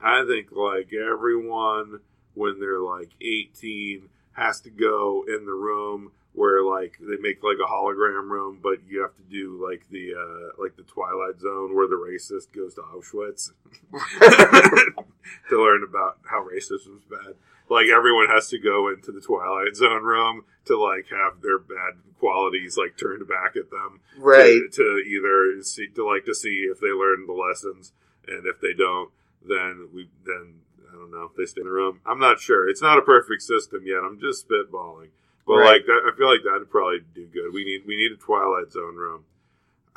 I 0.00 0.24
think 0.26 0.52
like 0.52 0.92
everyone 0.92 2.00
when 2.34 2.60
they're 2.60 2.80
like 2.80 3.10
18 3.20 4.08
has 4.32 4.60
to 4.60 4.70
go 4.70 5.24
in 5.26 5.44
the 5.44 5.52
room 5.52 6.12
where 6.32 6.62
like 6.62 6.96
they 7.00 7.16
make 7.20 7.42
like 7.42 7.56
a 7.62 7.70
hologram 7.70 8.30
room, 8.30 8.60
but 8.62 8.78
you 8.86 9.02
have 9.02 9.14
to 9.16 9.22
do 9.22 9.60
like 9.60 9.84
the 9.90 10.14
uh, 10.14 10.62
like 10.62 10.76
the 10.76 10.84
Twilight 10.84 11.40
Zone 11.40 11.74
where 11.74 11.88
the 11.88 11.96
racist 11.96 12.54
goes 12.54 12.74
to 12.74 12.82
Auschwitz 12.82 13.50
to 15.48 15.62
learn 15.62 15.82
about 15.82 16.18
how 16.24 16.46
racism 16.46 16.98
is 16.98 17.04
bad. 17.10 17.34
Like 17.70 17.86
everyone 17.88 18.28
has 18.28 18.48
to 18.48 18.58
go 18.58 18.88
into 18.88 19.12
the 19.12 19.20
Twilight 19.20 19.76
Zone 19.76 20.02
room 20.02 20.44
to 20.66 20.78
like 20.78 21.06
have 21.10 21.40
their 21.42 21.58
bad 21.58 21.94
qualities 22.18 22.76
like 22.76 22.96
turned 22.96 23.26
back 23.28 23.56
at 23.56 23.70
them 23.70 24.00
to, 24.16 24.68
to 24.72 24.82
either 25.06 25.62
see 25.62 25.88
to 25.88 26.06
like 26.06 26.24
to 26.24 26.34
see 26.34 26.66
if 26.70 26.80
they 26.80 26.88
learn 26.88 27.26
the 27.26 27.32
lessons, 27.32 27.92
and 28.26 28.46
if 28.46 28.60
they 28.60 28.72
don't, 28.72 29.10
then 29.46 29.88
we 29.94 30.08
then 30.24 30.60
I 30.90 30.94
don't 30.96 31.10
know 31.10 31.28
if 31.30 31.36
they 31.36 31.44
stay 31.44 31.60
in 31.60 31.66
the 31.66 31.72
room. 31.72 32.00
I'm 32.06 32.18
not 32.18 32.40
sure. 32.40 32.68
It's 32.68 32.82
not 32.82 32.98
a 32.98 33.02
perfect 33.02 33.42
system 33.42 33.82
yet. 33.84 33.98
I'm 34.04 34.18
just 34.18 34.48
spitballing, 34.48 35.08
but 35.46 35.54
Right. 35.56 35.72
like 35.74 35.86
that, 35.86 36.10
I 36.12 36.16
feel 36.16 36.28
like 36.30 36.40
that'd 36.44 36.70
probably 36.70 37.00
do 37.14 37.26
good. 37.26 37.52
We 37.52 37.64
need 37.64 37.82
we 37.86 37.96
need 37.96 38.12
a 38.12 38.16
Twilight 38.16 38.72
Zone 38.72 38.96
room. 38.96 39.24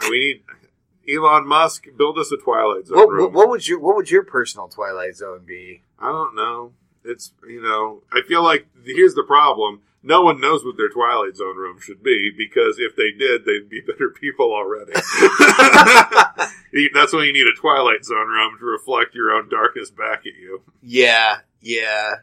We 0.10 0.42
need 1.08 1.16
Elon 1.16 1.48
Musk 1.48 1.88
build 1.98 2.18
us 2.20 2.32
a 2.32 2.38
Twilight 2.38 2.88
Zone 2.88 2.98
what, 2.98 3.32
what 3.34 3.50
would 3.50 3.68
your 3.68 3.80
What 3.80 3.96
would 3.96 4.12
your 4.12 4.24
personal 4.24 4.68
Twilight 4.68 5.16
Zone 5.16 5.44
be? 5.46 5.82
I 6.00 6.12
don't 6.12 6.36
know. 6.36 6.74
It's 7.03 7.34
you 7.48 7.62
know, 7.62 8.03
I 8.12 8.22
feel 8.27 8.43
like 8.43 8.67
here's 8.84 9.15
the 9.15 9.24
problem. 9.24 9.81
No 10.03 10.22
one 10.22 10.41
knows 10.41 10.65
what 10.65 10.77
their 10.77 10.89
Twilight 10.89 11.36
Zone 11.36 11.58
room 11.58 11.79
should 11.79 12.01
be 12.01 12.31
because 12.36 12.77
if 12.79 12.96
they 12.96 13.12
did, 13.12 13.46
they'd 13.46 13.70
be 13.70 13.81
better 13.88 14.10
people 14.10 14.51
already. 14.51 14.93
That's 16.93 17.13
why 17.13 17.25
you 17.25 17.34
need 17.34 17.48
a 17.48 17.60
Twilight 17.60 18.03
Zone 18.03 18.27
room 18.27 18.58
to 18.60 18.65
reflect 18.65 19.13
your 19.13 19.31
own 19.31 19.50
darkness 19.50 19.91
back 19.91 20.20
at 20.20 20.39
you. 20.39 20.62
Yeah, 20.81 21.38
yeah. 21.60 22.15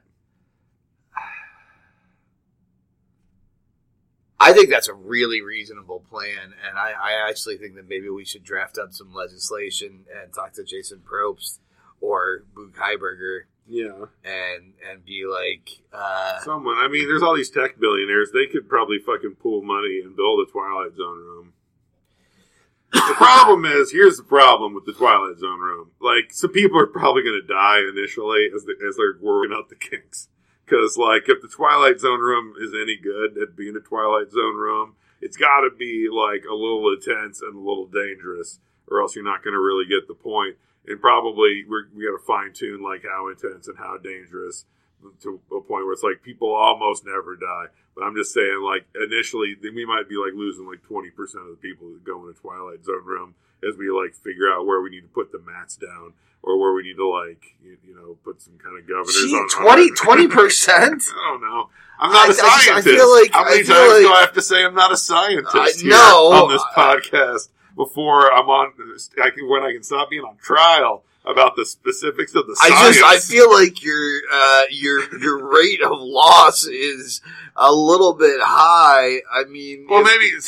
I 4.40 4.52
think 4.52 4.70
that's 4.70 4.88
a 4.88 4.94
really 4.94 5.42
reasonable 5.42 6.04
plan, 6.08 6.54
and 6.66 6.78
I, 6.78 6.92
I 6.92 7.28
actually 7.28 7.56
think 7.56 7.74
that 7.74 7.88
maybe 7.88 8.08
we 8.08 8.24
should 8.24 8.44
draft 8.44 8.78
up 8.78 8.92
some 8.92 9.12
legislation 9.12 10.04
and 10.16 10.32
talk 10.32 10.52
to 10.54 10.64
Jason 10.64 11.02
Probst 11.04 11.58
or 12.00 12.44
Boog 12.54 12.74
Highberger 12.74 13.42
Yeah, 13.68 14.06
and 14.24 14.72
and 14.88 15.04
be 15.04 15.26
like, 15.26 15.68
uh, 15.92 16.40
someone. 16.40 16.76
I 16.78 16.88
mean, 16.88 17.06
there's 17.06 17.22
all 17.22 17.36
these 17.36 17.50
tech 17.50 17.78
billionaires. 17.78 18.30
They 18.32 18.46
could 18.46 18.66
probably 18.68 18.98
fucking 18.98 19.36
pool 19.42 19.62
money 19.62 20.00
and 20.02 20.16
build 20.16 20.48
a 20.48 20.50
Twilight 20.50 20.96
Zone 20.96 21.18
room. 21.18 21.52
The 22.92 23.14
problem 23.16 23.64
is, 23.66 23.92
here's 23.92 24.16
the 24.16 24.22
problem 24.22 24.74
with 24.74 24.86
the 24.86 24.94
Twilight 24.94 25.38
Zone 25.38 25.60
room. 25.60 25.90
Like, 26.00 26.32
some 26.32 26.50
people 26.50 26.78
are 26.80 26.86
probably 26.86 27.22
going 27.22 27.40
to 27.40 27.46
die 27.46 27.80
initially 27.80 28.48
as, 28.54 28.64
the, 28.64 28.74
as 28.88 28.96
they're 28.96 29.18
working 29.20 29.54
out 29.54 29.68
the 29.68 29.76
kinks. 29.76 30.28
Because, 30.64 30.96
like, 30.96 31.28
if 31.28 31.42
the 31.42 31.48
Twilight 31.48 32.00
Zone 32.00 32.20
room 32.20 32.54
is 32.60 32.72
any 32.74 32.96
good 32.96 33.36
at 33.40 33.56
being 33.56 33.76
a 33.76 33.80
Twilight 33.80 34.30
Zone 34.30 34.56
room, 34.56 34.96
it's 35.20 35.36
got 35.36 35.60
to 35.60 35.70
be, 35.76 36.08
like, 36.10 36.44
a 36.48 36.54
little 36.54 36.92
intense 36.92 37.42
and 37.42 37.54
a 37.54 37.58
little 37.58 37.86
dangerous, 37.86 38.60
or 38.86 39.02
else 39.02 39.14
you're 39.14 39.24
not 39.24 39.44
going 39.44 39.54
to 39.54 39.60
really 39.60 39.84
get 39.86 40.08
the 40.08 40.14
point. 40.14 40.56
And 40.88 41.00
probably 41.00 41.64
we're, 41.68 41.84
we 41.94 42.04
got 42.06 42.16
to 42.18 42.24
fine 42.26 42.52
tune, 42.52 42.82
like, 42.82 43.02
how 43.04 43.28
intense 43.28 43.68
and 43.68 43.76
how 43.78 43.98
dangerous 43.98 44.64
to 45.22 45.40
a 45.52 45.60
point 45.60 45.84
where 45.84 45.92
it's 45.92 46.02
like 46.02 46.22
people 46.22 46.52
almost 46.52 47.04
never 47.06 47.36
die. 47.36 47.66
But 47.94 48.02
I'm 48.04 48.16
just 48.16 48.32
saying, 48.34 48.60
like 48.64 48.86
initially, 49.00 49.54
then 49.62 49.74
we 49.74 49.86
might 49.86 50.08
be 50.08 50.16
like 50.16 50.34
losing 50.34 50.66
like 50.66 50.82
20 50.82 51.10
percent 51.10 51.44
of 51.44 51.50
the 51.50 51.56
people 51.56 51.88
that 51.92 52.02
go 52.04 52.24
in 52.24 52.30
a 52.30 52.32
Twilight 52.32 52.84
Zone 52.84 53.04
room 53.04 53.34
as 53.68 53.76
we 53.76 53.90
like 53.90 54.14
figure 54.14 54.50
out 54.52 54.66
where 54.66 54.80
we 54.80 54.90
need 54.90 55.02
to 55.02 55.08
put 55.14 55.30
the 55.32 55.38
mats 55.38 55.76
down 55.76 56.14
or 56.42 56.58
where 56.58 56.72
we 56.72 56.82
need 56.84 56.94
to 56.96 57.06
like 57.08 57.42
you, 57.62 57.76
you 57.86 57.94
know 57.94 58.16
put 58.24 58.40
some 58.42 58.54
kind 58.58 58.78
of 58.78 58.86
governors 58.88 59.14
gee, 59.14 59.34
on 59.34 59.48
20 59.96 60.28
percent. 60.28 61.02
I 61.14 61.30
don't 61.30 61.40
know. 61.42 61.70
I'm 62.00 62.10
not 62.12 62.22
I- 62.22 62.26
a 62.26 62.26
I 62.26 62.28
just- 62.28 62.42
I 62.42 62.58
scientist. 62.60 62.88
feel 62.96 63.10
like- 63.12 63.32
How 63.32 63.44
many 63.44 63.56
I 63.60 63.62
times 63.62 63.68
do 64.02 64.12
I 64.12 64.20
have 64.20 64.32
to 64.34 64.42
say 64.42 64.64
I'm 64.64 64.74
not 64.74 64.92
a 64.92 64.96
scientist 64.96 65.54
I 65.56 65.70
here 65.80 65.90
know. 65.90 66.32
on 66.32 66.52
this 66.52 66.62
podcast 66.76 67.48
before 67.78 68.30
I'm 68.30 68.48
on? 68.50 68.72
I 69.22 69.30
can, 69.30 69.48
when 69.48 69.62
I 69.62 69.72
can 69.72 69.82
stop 69.82 70.10
being 70.10 70.22
on 70.24 70.36
trial 70.36 71.04
about 71.24 71.56
the 71.56 71.64
specifics 71.64 72.34
of 72.34 72.46
the 72.46 72.56
science. 72.56 72.74
I 72.76 72.92
just 72.92 73.04
I 73.04 73.18
feel 73.34 73.50
like 73.50 73.82
your 73.82 74.20
uh, 74.30 74.62
your 74.70 75.18
your 75.18 75.48
rate 75.50 75.80
of 75.82 75.92
loss 75.92 76.64
is 76.64 77.22
a 77.56 77.72
little 77.72 78.12
bit 78.14 78.40
high. 78.42 79.20
I 79.32 79.44
mean, 79.44 79.86
Well, 79.88 80.00
if- 80.00 80.06
maybe 80.06 80.26
it's 80.26 80.46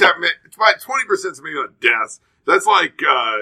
twenty 0.85 1.05
percent 1.07 1.39
maybe 1.43 1.57
on 1.57 1.75
deaths. 1.81 2.21
That's 2.47 2.67
like 2.67 3.01
uh, 3.09 3.37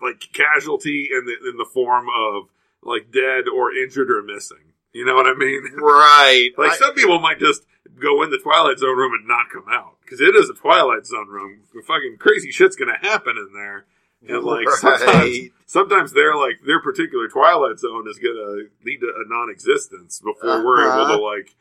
like 0.00 0.20
casualty 0.32 1.08
in 1.12 1.24
the 1.26 1.50
in 1.50 1.56
the 1.56 1.66
form 1.72 2.06
of 2.14 2.48
like 2.82 3.12
dead 3.12 3.44
or 3.48 3.72
injured 3.72 4.10
or 4.10 4.22
missing. 4.22 4.71
You 4.92 5.04
know 5.06 5.14
what 5.14 5.26
I 5.26 5.34
mean? 5.34 5.62
right. 5.76 6.50
Like 6.58 6.72
I- 6.72 6.76
some 6.76 6.94
people 6.94 7.18
might 7.20 7.38
just 7.38 7.64
go 8.00 8.22
in 8.22 8.30
the 8.30 8.38
Twilight 8.38 8.78
Zone 8.78 8.96
room 8.96 9.12
and 9.12 9.26
not 9.28 9.50
come 9.52 9.64
out 9.70 9.96
because 10.02 10.20
it 10.20 10.34
is 10.34 10.48
a 10.50 10.54
Twilight 10.54 11.06
Zone 11.06 11.28
room. 11.28 11.60
Fucking 11.86 12.16
crazy 12.18 12.50
shit's 12.50 12.76
gonna 12.76 12.98
happen 13.00 13.36
in 13.36 13.52
there. 13.54 13.86
And 14.28 14.44
like 14.44 14.68
sometimes, 14.70 15.02
Right. 15.04 15.50
sometimes 15.66 16.12
their 16.12 16.36
like 16.36 16.60
their 16.66 16.80
particular 16.80 17.28
Twilight 17.28 17.78
Zone 17.78 18.06
is 18.08 18.18
gonna 18.18 18.68
lead 18.84 19.00
to 19.00 19.08
a 19.08 19.24
non-existence 19.28 20.20
before 20.20 20.64
we're 20.64 20.82
able 20.82 21.02
Uh-huh. 21.02 21.16
to 21.16 21.22
like 21.22 21.54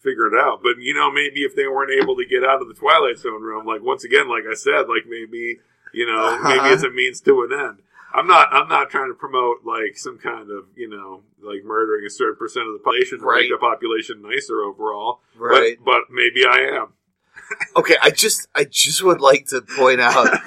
figure 0.00 0.26
it 0.26 0.34
out. 0.38 0.60
But 0.62 0.78
you 0.78 0.94
know, 0.94 1.10
maybe 1.10 1.40
if 1.42 1.56
they 1.56 1.66
weren't 1.66 1.90
able 1.90 2.16
to 2.16 2.24
get 2.24 2.44
out 2.44 2.60
of 2.62 2.68
the 2.68 2.74
Twilight 2.74 3.18
Zone 3.18 3.42
room, 3.42 3.66
like 3.66 3.82
once 3.82 4.04
again, 4.04 4.28
like 4.28 4.44
I 4.50 4.54
said, 4.54 4.88
like 4.88 5.06
maybe 5.08 5.58
you 5.92 6.06
know, 6.06 6.24
Uh-huh. 6.26 6.48
maybe 6.48 6.74
it's 6.74 6.82
a 6.82 6.90
means 6.90 7.20
to 7.22 7.42
an 7.42 7.52
end. 7.52 7.78
I'm 8.14 8.26
not. 8.28 8.48
I'm 8.52 8.68
not 8.68 8.90
trying 8.90 9.08
to 9.10 9.14
promote 9.14 9.64
like 9.64 9.96
some 9.96 10.18
kind 10.18 10.50
of 10.50 10.66
you 10.76 10.88
know 10.88 11.22
like 11.42 11.64
murdering 11.64 12.06
a 12.06 12.10
certain 12.10 12.36
percent 12.36 12.66
of 12.68 12.72
the 12.74 12.78
population 12.78 13.18
to 13.18 13.24
Right. 13.24 13.40
make 13.42 13.50
the 13.50 13.58
population 13.58 14.22
nicer 14.22 14.62
overall. 14.62 15.20
right. 15.36 15.76
But, 15.84 15.84
but 16.08 16.14
maybe 16.14 16.44
I 16.46 16.58
am. 16.80 16.92
Okay. 17.76 17.96
I 18.00 18.10
just 18.10 18.46
I 18.54 18.64
just 18.64 19.02
would 19.02 19.20
like 19.20 19.46
to 19.48 19.60
point 19.60 20.00
out 20.00 20.28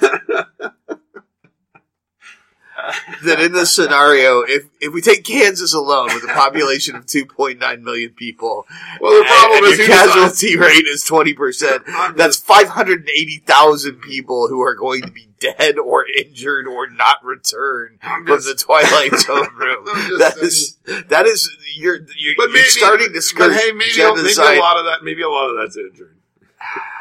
that 3.24 3.40
in 3.40 3.52
this 3.52 3.74
scenario, 3.74 4.40
if 4.40 4.64
if 4.80 4.92
we 4.92 5.00
take 5.00 5.24
Kansas 5.24 5.74
alone 5.74 6.06
with 6.14 6.24
a 6.24 6.28
population 6.32 6.96
of 6.96 7.06
2.9 7.06 7.82
million 7.82 8.10
people, 8.10 8.66
Well, 9.00 9.12
the 9.18 9.24
problem 9.28 9.64
and, 9.64 9.66
is 9.72 9.78
and 9.78 9.88
your 9.88 9.96
casualty 9.96 10.56
rate 10.56 10.86
is 10.86 11.04
20 11.04 11.34
percent. 11.34 11.82
That's 12.16 12.36
580,000 12.36 14.00
people 14.00 14.48
who 14.48 14.60
are 14.62 14.74
going 14.74 15.02
to 15.02 15.10
be 15.10 15.27
dead 15.40 15.78
or 15.78 16.04
injured 16.06 16.66
or 16.66 16.88
not 16.88 17.24
return 17.24 17.98
I'm 18.02 18.26
from 18.26 18.36
just- 18.38 18.46
the 18.48 18.54
Twilight 18.54 19.14
Zone 19.20 19.48
room. 19.56 19.84
That 20.18 20.36
is 20.40 20.76
that 21.08 21.26
is 21.26 21.48
you're 21.76 21.96
you're, 22.16 22.34
But 22.36 22.44
you're 22.44 22.52
maybe, 22.54 22.64
starting 22.68 23.06
to 23.08 23.12
but 23.14 23.22
skirt 23.22 23.52
hey, 23.54 23.72
maybe, 23.72 23.92
maybe 23.98 24.00
a 24.00 24.60
lot 24.60 24.78
of 24.78 24.84
that. 24.86 24.98
Maybe 25.02 25.22
a 25.22 25.28
lot 25.28 25.50
of 25.50 25.56
that's 25.58 25.76
injured. 25.76 26.16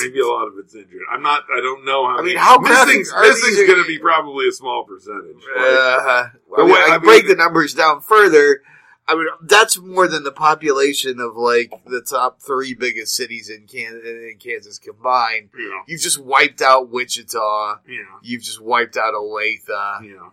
Maybe 0.00 0.20
a 0.20 0.26
lot 0.26 0.46
of 0.48 0.54
it's 0.58 0.74
injured. 0.74 1.02
I'm 1.10 1.22
not. 1.22 1.42
I 1.54 1.60
don't 1.60 1.84
know 1.84 2.06
how. 2.06 2.14
I 2.14 2.22
mean, 2.22 2.26
many- 2.28 2.38
how 2.38 2.56
missing's, 2.58 3.12
are 3.12 3.20
missing's 3.24 3.56
going 3.66 3.78
to 3.78 3.86
be 3.86 3.98
probably 3.98 4.48
a 4.48 4.52
small 4.52 4.84
percentage. 4.84 5.36
Like, 5.54 5.64
Uh, 5.66 6.28
The 6.56 6.62
I, 6.62 6.64
mean, 6.64 6.72
way- 6.72 6.80
I 6.80 6.94
I 6.94 6.98
break 6.98 7.24
mean- 7.26 7.36
the 7.36 7.42
numbers 7.42 7.74
down 7.74 8.00
further. 8.00 8.62
I 9.08 9.14
mean, 9.14 9.26
that's 9.42 9.78
more 9.78 10.06
than 10.08 10.22
the 10.22 10.32
population 10.32 11.18
of 11.20 11.36
like 11.36 11.72
the 11.86 12.00
top 12.02 12.40
three 12.40 12.72
biggest 12.74 13.14
cities 13.14 13.50
in 13.50 13.66
Kansas, 13.66 14.02
in 14.04 14.36
Kansas 14.38 14.78
combined. 14.78 15.50
know, 15.54 15.82
You've 15.86 16.00
just 16.00 16.22
wiped 16.22 16.62
out 16.62 16.88
Wichita. 16.90 17.80
know, 17.86 17.94
You've 18.22 18.42
just 18.42 18.60
wiped 18.62 18.96
out 18.96 19.14
Olathe. 19.14 19.68
know. 19.68 20.32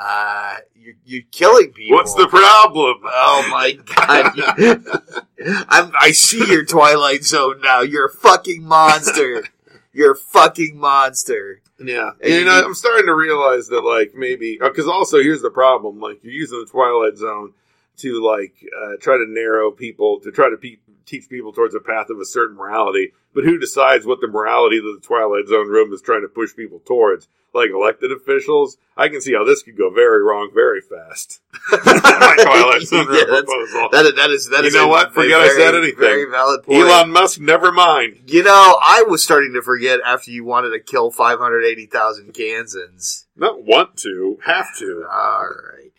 Uh, 0.00 0.56
you're, 0.76 0.94
you're 1.04 1.22
killing 1.32 1.72
people. 1.72 1.96
What's 1.96 2.14
the 2.14 2.28
problem? 2.28 2.98
Oh 3.04 3.48
my 3.50 3.72
god! 3.72 4.32
I'm, 5.68 5.92
I 6.00 6.12
see 6.12 6.46
your 6.52 6.64
Twilight 6.64 7.24
Zone 7.24 7.60
now. 7.62 7.80
You're 7.80 8.06
a 8.06 8.12
fucking 8.12 8.62
monster. 8.62 9.44
You're 9.92 10.12
a 10.12 10.16
fucking 10.16 10.78
monster. 10.78 11.62
Yeah, 11.80 12.10
And 12.20 12.32
and 12.32 12.44
you- 12.46 12.50
I, 12.50 12.62
I'm 12.62 12.74
starting 12.74 13.06
to 13.06 13.14
realize 13.14 13.68
that, 13.68 13.80
like, 13.82 14.12
maybe 14.14 14.58
because 14.60 14.86
also 14.86 15.18
here's 15.22 15.42
the 15.42 15.50
problem: 15.50 15.98
like, 16.00 16.22
you're 16.22 16.32
using 16.32 16.60
the 16.64 16.70
Twilight 16.70 17.16
Zone 17.16 17.54
to 17.98 18.24
like 18.24 18.54
uh, 18.76 18.96
try 19.00 19.16
to 19.16 19.26
narrow 19.26 19.70
people 19.70 20.20
to 20.20 20.30
try 20.32 20.50
to 20.50 20.56
pe- 20.56 20.76
teach 21.06 21.28
people 21.28 21.52
towards 21.52 21.74
a 21.74 21.80
path 21.80 22.10
of 22.10 22.18
a 22.20 22.24
certain 22.24 22.56
morality. 22.56 23.12
But 23.34 23.44
who 23.44 23.58
decides 23.58 24.04
what 24.06 24.20
the 24.20 24.26
morality 24.28 24.80
that 24.80 24.98
the 25.00 25.06
Twilight 25.06 25.46
Zone 25.48 25.68
room 25.68 25.92
is 25.92 26.02
trying 26.02 26.22
to 26.22 26.28
push 26.28 26.54
people 26.56 26.80
towards? 26.80 27.28
Like 27.54 27.70
elected 27.70 28.12
officials, 28.12 28.76
I 28.96 29.08
can 29.08 29.22
see 29.22 29.32
how 29.32 29.42
this 29.42 29.62
could 29.62 29.76
go 29.76 29.88
very 29.90 30.22
wrong 30.22 30.50
very 30.52 30.82
fast. 30.82 31.40
Twilight 31.70 32.82
Zone 32.82 33.06
Yeah, 33.10 33.24
proposal. 33.24 33.88
That 33.90 34.04
is, 34.06 34.14
that 34.16 34.30
is, 34.30 34.48
that 34.50 34.60
You 34.62 34.68
is 34.68 34.74
know 34.74 34.84
a- 34.84 34.88
what? 34.88 35.14
Forget 35.14 35.40
I 35.40 35.48
said 35.56 35.74
anything. 35.74 35.98
Very 35.98 36.30
valid 36.30 36.62
point. 36.62 36.80
Elon 36.82 37.10
Musk, 37.10 37.40
never 37.40 37.72
mind. 37.72 38.18
You 38.26 38.42
know, 38.42 38.76
I 38.82 39.04
was 39.08 39.24
starting 39.24 39.54
to 39.54 39.62
forget 39.62 40.00
after 40.04 40.30
you 40.30 40.44
wanted 40.44 40.70
to 40.70 40.80
kill 40.80 41.10
580,000 41.10 42.32
Kansans. 42.34 43.26
Not 43.34 43.62
want 43.64 43.96
to, 43.98 44.38
have 44.44 44.66
to. 44.78 45.06
All 45.10 45.48
right. 45.48 45.92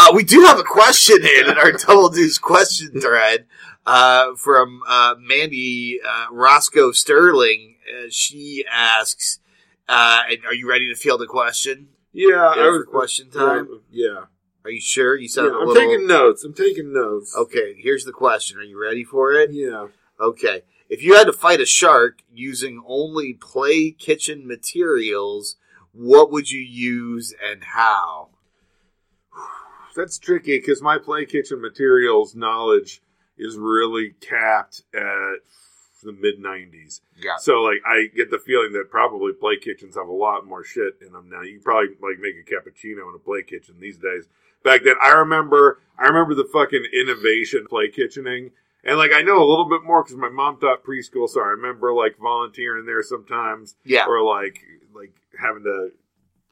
Uh, 0.00 0.12
we 0.14 0.22
do 0.22 0.42
have 0.42 0.60
a 0.60 0.62
question 0.62 1.16
in 1.24 1.50
in 1.50 1.58
our 1.58 1.72
Double 1.72 2.08
Deuce 2.08 2.38
question 2.38 3.00
thread 3.00 3.46
uh, 3.84 4.36
from 4.36 4.80
uh, 4.86 5.16
Mandy 5.18 5.98
uh, 6.08 6.26
Roscoe 6.30 6.92
Sterling. 6.92 7.74
Uh, 7.84 8.06
she 8.08 8.64
asks, 8.70 9.40
uh, 9.88 10.20
"Are 10.46 10.54
you 10.54 10.68
ready 10.70 10.88
to 10.88 10.94
field 10.94 11.20
a 11.20 11.26
question? 11.26 11.88
Yeah, 12.12 12.36
I 12.36 12.68
was 12.68 12.86
question 12.88 13.28
time? 13.28 13.80
Yeah. 13.90 14.26
Are 14.64 14.70
you 14.70 14.80
sure? 14.80 15.16
You 15.16 15.22
Yeah, 15.22 15.28
sound 15.30 15.48
a 15.48 15.58
I'm 15.58 15.66
little. 15.66 15.74
taking 15.74 16.06
notes. 16.06 16.44
I'm 16.44 16.54
taking 16.54 16.92
notes. 16.92 17.34
Okay, 17.36 17.74
here's 17.76 18.04
the 18.04 18.12
question. 18.12 18.56
Are 18.58 18.62
you 18.62 18.80
ready 18.80 19.02
for 19.02 19.32
it? 19.32 19.50
Yeah. 19.52 19.88
Okay. 20.20 20.62
If 20.88 21.02
you 21.02 21.16
had 21.16 21.24
to 21.24 21.32
fight 21.32 21.60
a 21.60 21.66
shark 21.66 22.20
using 22.32 22.80
only 22.86 23.32
play 23.34 23.90
kitchen 23.90 24.46
materials, 24.46 25.56
what 25.90 26.30
would 26.30 26.52
you 26.52 26.60
use 26.60 27.34
and 27.44 27.64
how? 27.64 28.28
That's 29.98 30.16
tricky 30.16 30.58
because 30.58 30.80
my 30.80 30.96
play 30.96 31.26
kitchen 31.26 31.60
materials 31.60 32.36
knowledge 32.36 33.02
is 33.36 33.56
really 33.56 34.14
capped 34.20 34.84
at 34.94 35.40
the 36.04 36.12
mid 36.12 36.38
90s. 36.38 37.00
Yeah. 37.20 37.36
So, 37.38 37.62
like, 37.62 37.78
I 37.84 38.06
get 38.14 38.30
the 38.30 38.38
feeling 38.38 38.72
that 38.74 38.90
probably 38.90 39.32
play 39.32 39.56
kitchens 39.56 39.96
have 39.96 40.06
a 40.06 40.12
lot 40.12 40.46
more 40.46 40.62
shit 40.62 40.94
in 41.04 41.12
them 41.12 41.28
now. 41.28 41.42
You 41.42 41.54
can 41.54 41.62
probably, 41.62 41.88
like, 42.00 42.20
make 42.20 42.36
a 42.36 42.48
cappuccino 42.48 43.08
in 43.08 43.14
a 43.16 43.18
play 43.18 43.42
kitchen 43.42 43.74
these 43.80 43.98
days. 43.98 44.28
Back 44.62 44.84
then, 44.84 44.94
I 45.02 45.08
remember, 45.08 45.80
I 45.98 46.04
remember 46.04 46.36
the 46.36 46.48
fucking 46.52 46.86
innovation 46.94 47.66
play 47.68 47.90
kitchening. 47.90 48.52
And, 48.84 48.98
like, 48.98 49.10
I 49.12 49.22
know 49.22 49.42
a 49.42 49.50
little 49.50 49.68
bit 49.68 49.82
more 49.82 50.04
because 50.04 50.16
my 50.16 50.28
mom 50.28 50.60
taught 50.60 50.84
preschool, 50.84 51.28
so 51.28 51.42
I 51.42 51.48
remember, 51.48 51.92
like, 51.92 52.18
volunteering 52.18 52.86
there 52.86 53.02
sometimes. 53.02 53.74
Yeah. 53.84 54.06
or 54.06 54.22
like 54.22 54.60
like 54.94 55.12
having 55.40 55.64
to 55.64 55.90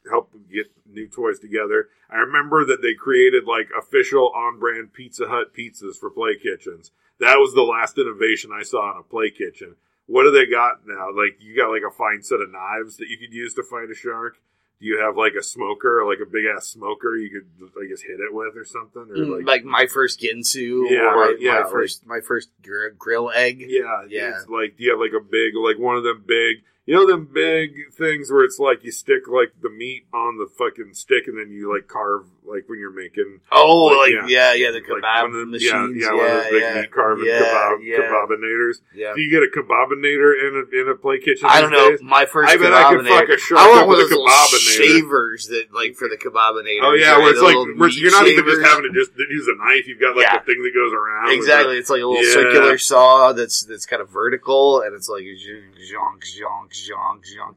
help 0.09 0.31
get 0.51 0.67
new 0.89 1.07
toys 1.07 1.39
together. 1.39 1.89
I 2.09 2.17
remember 2.17 2.65
that 2.65 2.81
they 2.81 2.93
created 2.93 3.45
like 3.45 3.69
official 3.77 4.31
on-brand 4.35 4.93
Pizza 4.93 5.27
Hut 5.27 5.53
pizzas 5.53 5.95
for 5.99 6.09
play 6.09 6.35
kitchens. 6.41 6.91
That 7.19 7.37
was 7.37 7.53
the 7.53 7.63
last 7.63 7.97
innovation 7.97 8.51
I 8.53 8.63
saw 8.63 8.91
in 8.91 8.97
a 8.99 9.03
play 9.03 9.29
kitchen. 9.31 9.75
What 10.05 10.23
do 10.23 10.31
they 10.31 10.45
got 10.45 10.85
now? 10.87 11.07
Like 11.15 11.37
you 11.41 11.55
got 11.57 11.69
like 11.71 11.81
a 11.87 11.91
fine 11.95 12.21
set 12.23 12.39
of 12.41 12.51
knives 12.51 12.97
that 12.97 13.09
you 13.09 13.17
could 13.17 13.33
use 13.33 13.53
to 13.55 13.63
fight 13.63 13.89
a 13.91 13.95
shark. 13.95 14.37
Do 14.79 14.85
you 14.85 14.99
have 15.01 15.17
like 15.17 15.33
a 15.33 15.41
smoker, 15.41 16.05
like 16.07 16.19
a 16.21 16.29
big 16.29 16.45
ass 16.45 16.67
smoker 16.67 17.17
you 17.17 17.29
could 17.31 17.69
I 17.83 17.87
guess 17.89 18.01
hit 18.01 18.19
it 18.19 18.31
with 18.31 18.55
or 18.55 18.63
something, 18.63 19.07
or 19.09 19.15
Mm, 19.17 19.37
like, 19.37 19.45
like, 19.47 19.63
my 19.65 19.87
first 19.87 20.21
Ginsu, 20.21 20.89
Yeah, 20.91 21.15
or 21.15 21.31
yeah, 21.39 21.51
my 21.53 21.59
like- 21.61 21.71
first 21.71 22.05
my 22.05 22.19
first 22.21 22.49
gr- 22.63 22.89
grill 22.97 23.31
egg. 23.33 23.65
Yeah, 23.67 24.03
Yeah. 24.07 24.37
It's 24.37 24.47
like 24.47 24.77
do 24.77 24.83
you 24.83 24.91
have 24.91 24.99
like 24.99 25.19
a 25.19 25.23
big, 25.23 25.55
like 25.55 25.79
one 25.79 25.97
of 25.97 26.03
them 26.03 26.23
big, 26.27 26.57
you 26.87 26.95
know, 26.95 27.05
them 27.05 27.29
big 27.31 27.91
things 27.93 28.31
where 28.31 28.43
it's 28.43 28.57
like 28.57 28.83
you 28.83 28.91
stick 28.91 29.27
like 29.27 29.51
the 29.61 29.69
meat 29.69 30.07
on 30.13 30.37
the 30.39 30.47
fucking 30.57 30.93
stick 30.95 31.27
and 31.27 31.37
then 31.37 31.51
you 31.51 31.71
like 31.71 31.87
carve 31.87 32.23
like 32.47 32.63
when 32.67 32.79
you're 32.79 32.95
making 32.95 33.41
Oh, 33.51 33.91
Like, 33.91 34.13
like, 34.23 34.29
yeah, 34.31 34.53
yeah, 34.53 34.71
the 34.71 34.79
kebab 34.81 35.35
of 35.41 35.49
machines. 35.49 35.99
Yeah, 35.99 36.09
yeah, 36.09 36.15
one 36.15 36.25
of 36.25 36.31
those 36.31 36.49
big 36.49 36.61
yeah, 36.61 36.81
meat 36.81 36.91
carving 36.91 37.25
yeah, 37.27 37.39
kebab 37.43 37.77
yeah, 37.83 37.97
kebabinators. 38.07 38.75
yeah. 38.95 39.13
Do 39.13 39.21
you 39.21 39.29
get 39.29 39.43
a 39.43 39.51
kebabinator 39.51 40.31
in 40.47 40.51
a 40.63 40.81
in 40.81 40.87
a 40.89 40.95
play 40.95 41.19
kitchen? 41.19 41.45
I 41.49 41.59
don't 41.61 41.71
know. 41.71 41.91
days? 41.91 41.99
My 42.01 42.25
first 42.25 42.49
I 42.51 42.57
bet 42.57 42.71
I 42.73 42.89
could 42.95 43.05
fuck 43.05 43.29
a 43.29 43.37
shark 43.37 43.59
I 43.61 43.67
want 43.69 43.87
one 43.87 43.97
with 43.97 44.07
of 44.07 44.11
a 44.11 44.15
those 44.15 44.61
shavers 44.63 45.47
that, 45.47 45.73
like, 45.73 45.95
for 45.95 46.07
the 46.07 46.15
kebabinator. 46.17 46.83
Oh 46.87 46.93
yeah, 46.93 47.17
where 47.19 47.31
it's 47.31 47.41
like 47.41 47.55
where 47.77 47.89
you're 47.89 48.11
not 48.11 48.27
even 48.27 48.45
just 48.45 48.61
having 48.63 48.87
to 48.87 48.93
just 48.95 49.11
use 49.17 49.47
a 49.51 49.57
knife. 49.59 49.87
You've 49.87 49.99
got 49.99 50.15
like 50.15 50.23
Yeah. 50.25 50.39
the 50.39 50.45
thing 50.45 50.63
that 50.63 50.71
goes 50.73 50.93
around. 50.93 51.31
Exactly, 51.35 51.77
it's 51.77 51.89
like 51.89 52.01
a 52.01 52.07
little 52.07 52.23
Yeah. 52.23 52.31
circular 52.33 52.77
saw 52.77 53.33
that's 53.33 53.65
that's 53.65 53.85
kind 53.85 54.01
of 54.01 54.09
vertical, 54.09 54.81
and 54.81 54.95
it's 54.95 55.09
like 55.09 55.23
zonk, 55.23 56.23
zonk, 56.23 56.71
zonk, 56.89 57.21
zonk. 57.25 57.55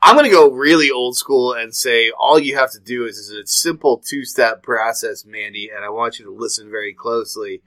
I'm 0.00 0.16
gonna 0.16 0.30
go 0.30 0.50
really 0.50 0.90
old 0.90 1.16
school 1.16 1.52
and 1.54 1.74
say 1.74 2.10
all 2.10 2.38
you 2.38 2.56
have 2.56 2.70
to 2.72 2.80
do 2.80 3.04
is, 3.06 3.18
is 3.18 3.30
a 3.30 3.46
simple 3.46 3.98
two 3.98 4.24
step 4.24 4.62
process, 4.62 5.24
Mandy, 5.24 5.70
and 5.74 5.84
I 5.84 5.90
want 5.90 6.18
you 6.18 6.24
to 6.26 6.32
listen 6.32 6.70
very 6.70 6.94
closely. 6.94 7.62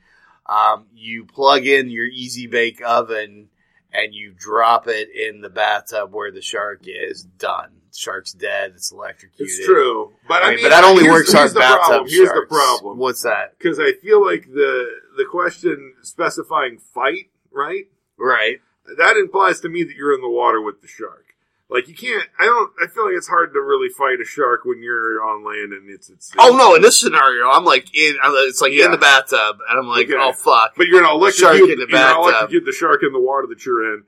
Um, 0.45 0.85
you 0.93 1.25
plug 1.25 1.65
in 1.65 1.89
your 1.89 2.05
Easy 2.05 2.47
Bake 2.47 2.81
oven 2.85 3.49
and 3.91 4.13
you 4.13 4.33
drop 4.37 4.87
it 4.87 5.09
in 5.15 5.41
the 5.41 5.49
bathtub 5.49 6.13
where 6.13 6.31
the 6.31 6.41
shark 6.41 6.81
is. 6.85 7.23
Done. 7.23 7.71
Shark's 7.95 8.33
dead. 8.33 8.73
It's 8.75 8.91
electrocuted. 8.91 9.47
it's 9.47 9.65
true, 9.65 10.11
but 10.27 10.43
I 10.43 10.47
Right, 10.49 10.55
mean, 10.57 10.65
but 10.65 10.69
that 10.69 10.83
only 10.83 11.09
works 11.09 11.33
on 11.33 11.47
the 11.47 11.53
problem. 11.61 11.79
bathtub 11.79 12.07
Here's 12.09 12.27
sharks. 12.27 12.49
the 12.49 12.53
problem. 12.55 12.97
What's 12.97 13.21
that? 13.23 13.57
because 13.57 13.79
I 13.79 13.93
feel 14.01 14.23
like 14.23 14.45
the 14.51 14.85
the 15.17 15.23
question 15.31 15.93
specifying 16.01 16.77
fight, 16.93 17.29
right? 17.51 17.85
Right. 18.17 18.59
That 18.97 19.17
implies 19.17 19.59
to 19.61 19.69
me 19.69 19.83
that 19.83 19.95
you're 19.95 20.13
in 20.13 20.21
the 20.21 20.29
water 20.29 20.61
with 20.61 20.81
the 20.81 20.87
shark. 20.87 21.25
Like 21.67 21.87
you 21.87 21.95
can't. 21.95 22.27
I 22.39 22.45
don't. 22.45 22.71
I 22.81 22.85
feel 22.87 23.05
like 23.05 23.15
it's 23.17 23.27
hard 23.27 23.51
to 23.53 23.59
really 23.59 23.89
fight 23.89 24.21
a 24.21 24.25
shark 24.25 24.65
when 24.65 24.83
you're 24.83 25.23
on 25.23 25.43
land 25.43 25.73
and 25.73 25.89
it's 25.89 26.09
it's. 26.11 26.31
Oh 26.37 26.55
no! 26.55 26.75
In 26.75 26.83
this 26.83 26.99
scenario, 26.99 27.49
I'm 27.49 27.65
like 27.65 27.85
in. 27.95 28.15
It's 28.23 28.61
like 28.61 28.71
Yeah. 28.73 28.85
in 28.85 28.91
the 28.91 28.99
bathtub, 28.99 29.57
and 29.67 29.79
I'm 29.79 29.87
like, 29.87 30.05
Okay. 30.07 30.15
oh 30.19 30.31
fuck. 30.31 30.73
But 30.77 30.85
you're 30.87 31.01
Shark 31.03 31.15
electrocute. 31.15 31.71
in 31.71 31.79
the 31.79 31.87
bathtub. 31.87 31.91
you're 31.91 32.13
gonna 32.13 32.21
electrocute 32.37 32.65
the 32.65 32.71
shark 32.71 33.01
in 33.01 33.13
the 33.13 33.19
water 33.19 33.47
that 33.47 33.65
you're 33.65 33.93
in. 33.95 34.03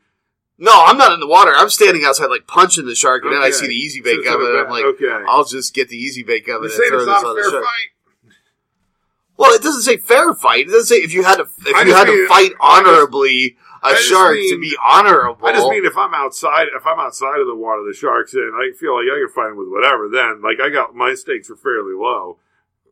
No, 0.60 0.72
I'm 0.86 0.98
not 1.00 1.14
in 1.14 1.20
the 1.20 1.28
water. 1.28 1.52
I'm 1.56 1.70
standing 1.72 2.04
outside, 2.06 2.28
like 2.28 2.46
punching 2.46 2.86
the 2.86 2.94
shark, 2.96 3.24
and 3.24 3.34
then 3.34 3.42
I 3.42 3.50
see 3.50 3.66
the 3.68 3.74
easy 3.76 4.02
bake 4.02 4.24
So- 4.24 4.32
so 4.32 4.36
oven. 4.36 4.48
and 4.52 4.60
I'm 4.60 4.70
like, 4.70 4.86
okay. 4.86 5.24
I'll 5.28 5.44
just 5.46 5.74
get 5.74 5.90
the 5.90 5.98
easy 5.98 6.22
bake 6.24 6.48
oven 6.50 6.70
You're 6.70 6.82
and 6.84 6.90
throw 6.90 7.00
this 7.00 7.08
not 7.08 7.26
on 7.26 7.36
the 7.36 7.42
fair 7.42 7.52
shark. 7.52 7.64
fight. 7.64 8.34
Well, 9.38 9.54
it 9.54 9.62
doesn't 9.62 9.84
say 9.84 9.98
fair 9.98 10.34
fight. 10.34 10.62
It 10.68 10.72
doesn't 10.72 10.86
say 10.86 10.98
if 10.98 11.14
you 11.14 11.24
had 11.24 11.36
to 11.38 11.44
if 11.66 11.76
I 11.76 11.84
you 11.84 11.94
had 11.94 12.08
mean- 12.08 12.18
to 12.18 12.28
fight 12.28 12.52
honorably 12.60 13.58
a 13.94 13.98
shark 13.98 14.36
to 14.36 14.60
be 14.60 14.76
honorable. 14.84 15.48
I 15.48 15.54
just 15.54 15.70
mean 15.70 15.86
if 15.86 15.98
I'm 15.98 16.14
outside, 16.14 16.68
if 16.76 16.86
I'm 16.86 17.00
outside 17.00 17.40
of 17.40 17.48
the 17.48 17.56
water, 17.56 17.84
the 17.88 17.94
shark's 17.94 18.34
in. 18.34 18.52
I 18.56 18.76
feel 18.78 18.96
like 18.96 19.06
I 19.06 19.20
can 19.20 19.30
fight 19.34 19.56
with 19.56 19.70
whatever. 19.70 20.10
Then, 20.10 20.42
like 20.42 20.60
I 20.60 20.70
got 20.70 20.96
my 20.96 21.14
stakes 21.14 21.50
are 21.50 21.56
fairly 21.56 21.94
low. 21.94 22.38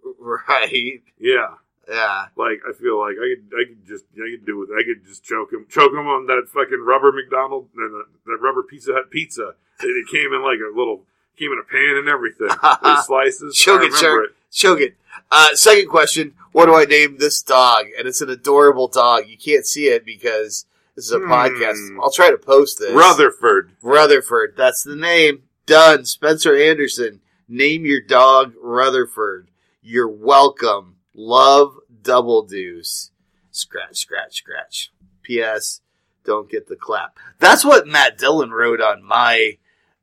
right. 0.19 1.01
Yeah. 1.19 1.55
Yeah. 1.87 2.25
Like 2.35 2.61
I 2.67 2.73
feel 2.73 2.99
like 2.99 3.15
I 3.17 3.35
could, 3.35 3.45
I 3.53 3.63
could 3.67 3.85
just, 3.85 4.05
I 4.15 4.29
could 4.31 4.45
do 4.45 4.63
it. 4.63 4.69
I 4.73 4.83
could 4.83 5.05
just 5.05 5.23
choke 5.23 5.53
him, 5.53 5.65
choke 5.69 5.91
him 5.91 6.07
on 6.07 6.25
that 6.27 6.47
fucking 6.51 6.81
rubber 6.83 7.11
McDonald, 7.11 7.69
that, 7.75 8.05
that 8.25 8.37
rubber 8.41 8.63
Pizza 8.63 8.93
Hut 8.93 9.11
pizza. 9.11 9.53
It, 9.81 9.87
it 9.87 10.07
came 10.11 10.33
in 10.33 10.41
like 10.41 10.59
a 10.59 10.75
little, 10.75 11.03
came 11.37 11.51
in 11.51 11.59
a 11.59 11.63
pan 11.63 11.97
and 11.97 12.09
everything. 12.09 12.49
Slices. 13.05 13.55
Choke 13.55 13.81
I 13.81 13.85
it, 13.85 13.93
shark. 13.93 14.35
Choke 14.51 14.79
it. 14.79 14.95
Uh, 15.31 15.53
second 15.53 15.89
question: 15.89 16.33
What 16.51 16.65
do 16.65 16.75
I 16.75 16.85
name 16.85 17.17
this 17.17 17.41
dog? 17.41 17.85
And 17.97 18.07
it's 18.07 18.21
an 18.21 18.29
adorable 18.29 18.87
dog. 18.87 19.27
You 19.27 19.37
can't 19.37 19.65
see 19.65 19.87
it 19.87 20.05
because 20.05 20.65
this 20.95 21.05
is 21.05 21.11
a 21.11 21.19
Hmm. 21.19 21.31
podcast. 21.31 21.97
I'll 22.01 22.11
try 22.11 22.29
to 22.31 22.37
post 22.37 22.79
this. 22.79 22.91
Rutherford. 22.91 23.71
Rutherford. 23.81 24.55
That's 24.57 24.83
the 24.83 24.95
name. 24.95 25.43
Done. 25.65 26.05
Spencer 26.05 26.55
Anderson. 26.55 27.21
Name 27.47 27.85
your 27.85 28.01
dog 28.01 28.53
Rutherford. 28.61 29.49
You're 29.81 30.07
welcome. 30.09 30.95
Love 31.13 31.77
Double 32.01 32.43
Deuce. 32.43 33.11
Scratch, 33.51 33.97
scratch, 33.97 34.37
scratch. 34.37 34.91
P.S. 35.23 35.81
Don't 36.23 36.49
get 36.49 36.67
the 36.67 36.75
clap. 36.75 37.17
That's 37.39 37.63
what 37.63 37.87
Matt 37.87 38.17
Dillon 38.17 38.51
wrote 38.51 38.81
on 38.81 39.03
my 39.03 39.57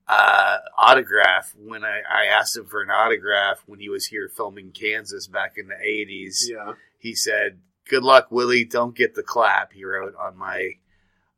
uh, 0.08 0.58
autograph 0.78 1.52
when 1.56 1.84
I, 1.84 2.00
I 2.08 2.26
asked 2.26 2.56
him 2.56 2.66
for 2.66 2.80
an 2.82 2.90
autograph 2.90 3.62
when 3.66 3.80
he 3.80 3.88
was 3.88 4.06
here 4.06 4.28
filming 4.28 4.70
Kansas 4.72 5.26
back 5.26 5.54
in 5.56 5.68
the 5.68 5.74
80s 5.74 6.44
Yeah. 6.48 6.74
he 6.98 7.14
said, 7.14 7.60
"Good 7.88 8.02
luck, 8.02 8.28
Willie. 8.30 8.64
Don't 8.64 8.94
get 8.94 9.14
the 9.14 9.22
clap." 9.22 9.72
He 9.72 9.84
wrote 9.84 10.14
on 10.16 10.36
my 10.36 10.76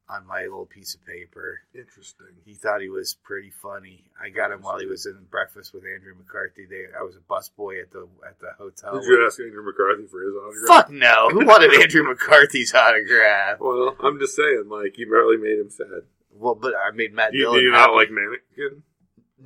on 0.09 0.27
my 0.27 0.43
little 0.43 0.67
piece 0.67 0.95
of 0.95 1.05
paper. 1.07 1.61
Interesting. 1.75 2.27
He 2.45 2.55
thought 2.55 2.81
he 2.83 2.89
was 2.89 3.17
pretty 3.23 3.51
funny. 3.51 4.05
I 4.23 4.29
got 4.29 4.51
him 4.53 4.61
while 4.61 4.79
he 4.79 4.87
was 4.87 5.07
in 5.07 5.19
breakfast 5.31 5.73
with 5.73 5.85
Andrew 5.85 6.15
McCarthy. 6.17 6.67
They, 6.69 6.85
I 6.99 7.03
was 7.03 7.17
a 7.17 7.21
busboy 7.21 7.81
at 7.83 7.91
the 7.91 8.07
at 8.27 8.39
the 8.39 8.51
hotel. 8.59 9.01
Did 9.01 9.09
you 9.09 9.27
ask 9.27 9.41
Andrew 9.41 9.65
McCarthy 9.65 10.07
for 10.07 10.23
his 10.23 10.35
autograph? 10.35 10.69
Fuck 10.69 10.91
no! 10.91 11.31
Who 11.31 11.47
wanted 11.47 11.73
Andrew 11.81 12.05
McCarthy's 12.05 12.75
autograph? 12.75 13.61
Well, 13.61 13.97
I'm 14.03 14.19
just 14.19 14.37
saying, 14.37 14.65
like, 14.69 14.99
you 14.99 15.09
barely 15.09 15.37
made 15.37 15.59
him 15.59 15.71
sad. 15.71 16.03
Well, 16.33 16.55
but 16.55 16.75
I 16.75 16.91
made 16.95 17.15
Matt 17.15 17.33
you, 17.33 17.41
Dillon 17.43 17.61
do 17.61 17.65
you 17.67 17.73
happy. 17.73 17.91
not 17.91 17.97
like 17.97 18.11
Mannequin? 18.11 18.83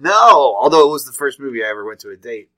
No, 0.00 0.56
although 0.60 0.88
it 0.88 0.92
was 0.92 1.04
the 1.04 1.12
first 1.12 1.38
movie 1.40 1.62
I 1.62 1.68
ever 1.68 1.84
went 1.84 2.00
to 2.00 2.10
a 2.10 2.16
date. 2.16 2.50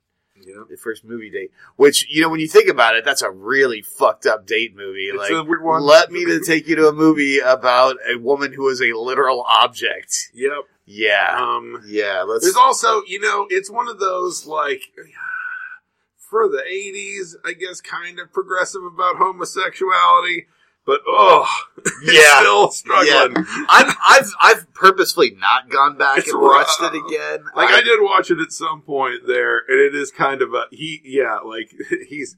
Yeah. 0.46 0.64
The 0.68 0.76
first 0.76 1.04
movie 1.04 1.30
date, 1.30 1.50
which 1.76 2.08
you 2.10 2.22
know, 2.22 2.28
when 2.28 2.40
you 2.40 2.48
think 2.48 2.68
about 2.68 2.96
it, 2.96 3.04
that's 3.04 3.22
a 3.22 3.30
really 3.30 3.82
fucked 3.82 4.26
up 4.26 4.46
date 4.46 4.74
movie. 4.74 5.04
It's 5.06 5.18
like, 5.18 5.30
a 5.30 5.42
weird 5.44 5.62
one. 5.62 5.82
let 5.82 6.10
me 6.10 6.24
to 6.26 6.40
take 6.40 6.66
you 6.68 6.76
to 6.76 6.88
a 6.88 6.92
movie 6.92 7.38
about 7.38 7.96
a 8.08 8.16
woman 8.18 8.52
who 8.52 8.68
is 8.68 8.80
a 8.80 8.92
literal 8.92 9.44
object. 9.48 10.30
Yep. 10.34 10.52
Yeah, 10.86 11.36
Um, 11.38 11.82
yeah. 11.86 12.22
Let's. 12.22 12.42
there's 12.44 12.56
also, 12.56 13.02
you 13.06 13.20
know, 13.20 13.46
it's 13.48 13.70
one 13.70 13.86
of 13.86 14.00
those 14.00 14.44
like 14.46 14.82
for 16.16 16.48
the 16.48 16.62
'80s, 16.68 17.34
I 17.44 17.52
guess, 17.52 17.80
kind 17.80 18.18
of 18.18 18.32
progressive 18.32 18.82
about 18.84 19.16
homosexuality, 19.16 20.46
but 20.90 21.00
oh, 21.06 21.46
Yeah. 22.02 22.40
still 22.40 22.70
struggling. 22.72 23.44
I've 23.68 23.94
I've 24.08 24.30
I've 24.40 24.74
purposefully 24.74 25.30
not 25.38 25.70
gone 25.70 25.96
back 25.96 26.18
It's 26.18 26.32
and 26.32 26.40
watched 26.42 26.80
rough. 26.80 26.92
it 26.94 26.98
again. 27.06 27.44
Like 27.54 27.70
I 27.70 27.80
did 27.82 28.00
watch 28.02 28.30
it 28.30 28.40
at 28.40 28.50
some 28.50 28.82
point 28.82 29.26
there, 29.26 29.58
and 29.68 29.78
it 29.80 29.94
is 29.94 30.10
kind 30.10 30.42
of 30.42 30.52
a 30.52 30.64
he. 30.72 31.00
Yeah, 31.04 31.38
like 31.38 31.70
he's 32.08 32.36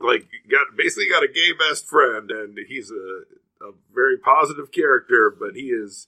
like 0.00 0.28
got 0.48 0.76
basically 0.76 1.08
got 1.10 1.24
a 1.24 1.28
gay 1.28 1.50
best 1.58 1.88
friend, 1.88 2.30
and 2.30 2.56
he's 2.68 2.90
a, 2.92 3.64
a 3.66 3.72
very 3.94 4.16
positive 4.16 4.70
character, 4.70 5.34
but 5.36 5.54
he 5.56 5.66
is. 5.70 6.06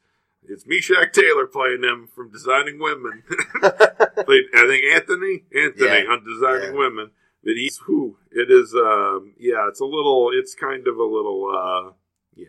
It's 0.50 0.64
Meshach 0.66 1.12
Taylor 1.12 1.46
playing 1.46 1.82
him 1.82 2.08
from 2.14 2.30
Designing 2.30 2.78
Women. 2.78 3.22
I 3.62 4.08
think 4.24 4.84
Anthony, 4.94 5.42
Anthony 5.54 6.04
Yeah. 6.04 6.10
on 6.12 6.24
Designing 6.24 6.72
Yeah. 6.74 6.78
Women. 6.78 7.10
But 7.44 7.54
he's 7.54 7.78
who 7.86 8.16
it 8.30 8.50
is. 8.50 8.74
Um, 8.74 9.34
yeah, 9.38 9.68
it's 9.68 9.80
a 9.80 9.84
little. 9.84 10.30
It's 10.32 10.54
kind 10.54 10.86
of 10.86 10.96
a 10.96 11.04
little. 11.04 11.48
Uh, 11.54 11.92
yeah, 12.34 12.46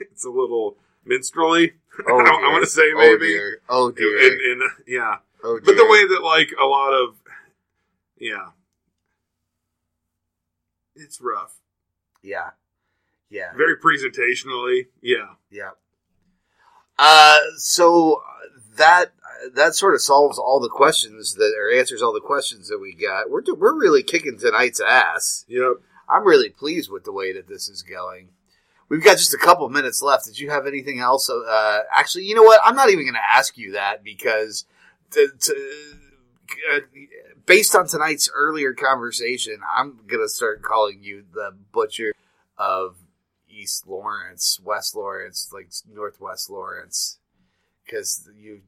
it's 0.00 0.24
a 0.24 0.30
little 0.30 0.76
minstrelly. 1.04 1.74
Oh, 2.08 2.20
I, 2.20 2.22
dear. 2.24 2.50
want 2.52 2.62
to 2.64 2.70
say 2.70 2.92
maybe. 2.94 2.94
Oh 2.98 3.10
maybe. 3.18 3.26
dear. 3.26 3.60
Oh 3.68 3.90
dear. 3.90 4.18
And, 4.32 4.40
and, 4.40 4.62
uh, 4.62 4.74
yeah, 4.86 5.16
oh 5.42 5.58
dear. 5.58 5.62
but 5.64 5.76
the 5.76 5.84
way 5.90 6.06
that 6.06 6.20
like 6.22 6.50
a 6.62 6.64
lot 6.64 6.92
of 6.92 7.16
yeah, 8.20 8.50
it's 10.94 11.20
rough. 11.20 11.56
yeah, 12.22 12.50
yeah, 13.30 13.52
Very 13.56 13.76
presentationally, 13.76 14.86
yeah. 15.02 15.34
yeah. 15.50 15.70
Uh, 16.98 17.38
so 17.56 18.22
that 18.76 19.12
that 19.54 19.74
sort 19.74 19.94
of 19.94 20.00
solves 20.00 20.38
all 20.38 20.60
the 20.60 20.68
questions 20.68 21.34
that 21.34 21.54
or 21.58 21.70
answers 21.76 22.02
all 22.02 22.12
the 22.12 22.20
questions 22.20 22.68
that 22.68 22.78
we 22.78 22.94
got. 22.94 23.30
We're 23.30 23.42
we're 23.56 23.78
really 23.78 24.02
kicking 24.02 24.38
tonight's 24.38 24.80
ass. 24.80 25.44
Yep. 25.48 25.74
I'm 26.08 26.26
really 26.26 26.48
pleased 26.48 26.90
with 26.90 27.04
the 27.04 27.12
way 27.12 27.32
that 27.32 27.48
this 27.48 27.68
is 27.68 27.82
going. 27.82 28.30
We've 28.88 29.04
got 29.04 29.18
just 29.18 29.34
a 29.34 29.38
couple 29.38 29.68
minutes 29.68 30.00
left. 30.00 30.24
Did 30.24 30.38
you 30.38 30.50
have 30.50 30.66
anything 30.66 30.98
else? 30.98 31.28
Uh, 31.28 31.80
actually, 31.92 32.24
you 32.24 32.34
know 32.34 32.42
what? 32.42 32.60
I'm 32.64 32.74
not 32.74 32.88
even 32.88 33.04
going 33.04 33.14
to 33.14 33.36
ask 33.36 33.58
you 33.58 33.72
that 33.72 34.02
because, 34.02 34.64
to, 35.10 35.28
to, 35.38 35.54
uh, 36.74 36.80
based 37.44 37.74
on 37.74 37.86
tonight's 37.86 38.30
earlier 38.34 38.72
conversation, 38.72 39.58
I'm 39.76 40.00
going 40.06 40.22
to 40.22 40.28
start 40.28 40.62
calling 40.62 41.02
you 41.02 41.24
the 41.34 41.54
butcher 41.70 42.14
of 42.56 42.96
East 43.46 43.86
Lawrence, 43.86 44.58
West 44.64 44.96
Lawrence, 44.96 45.50
like 45.52 45.68
Northwest 45.92 46.48
Lawrence, 46.48 47.18
because 47.88 48.28
you 48.38 48.60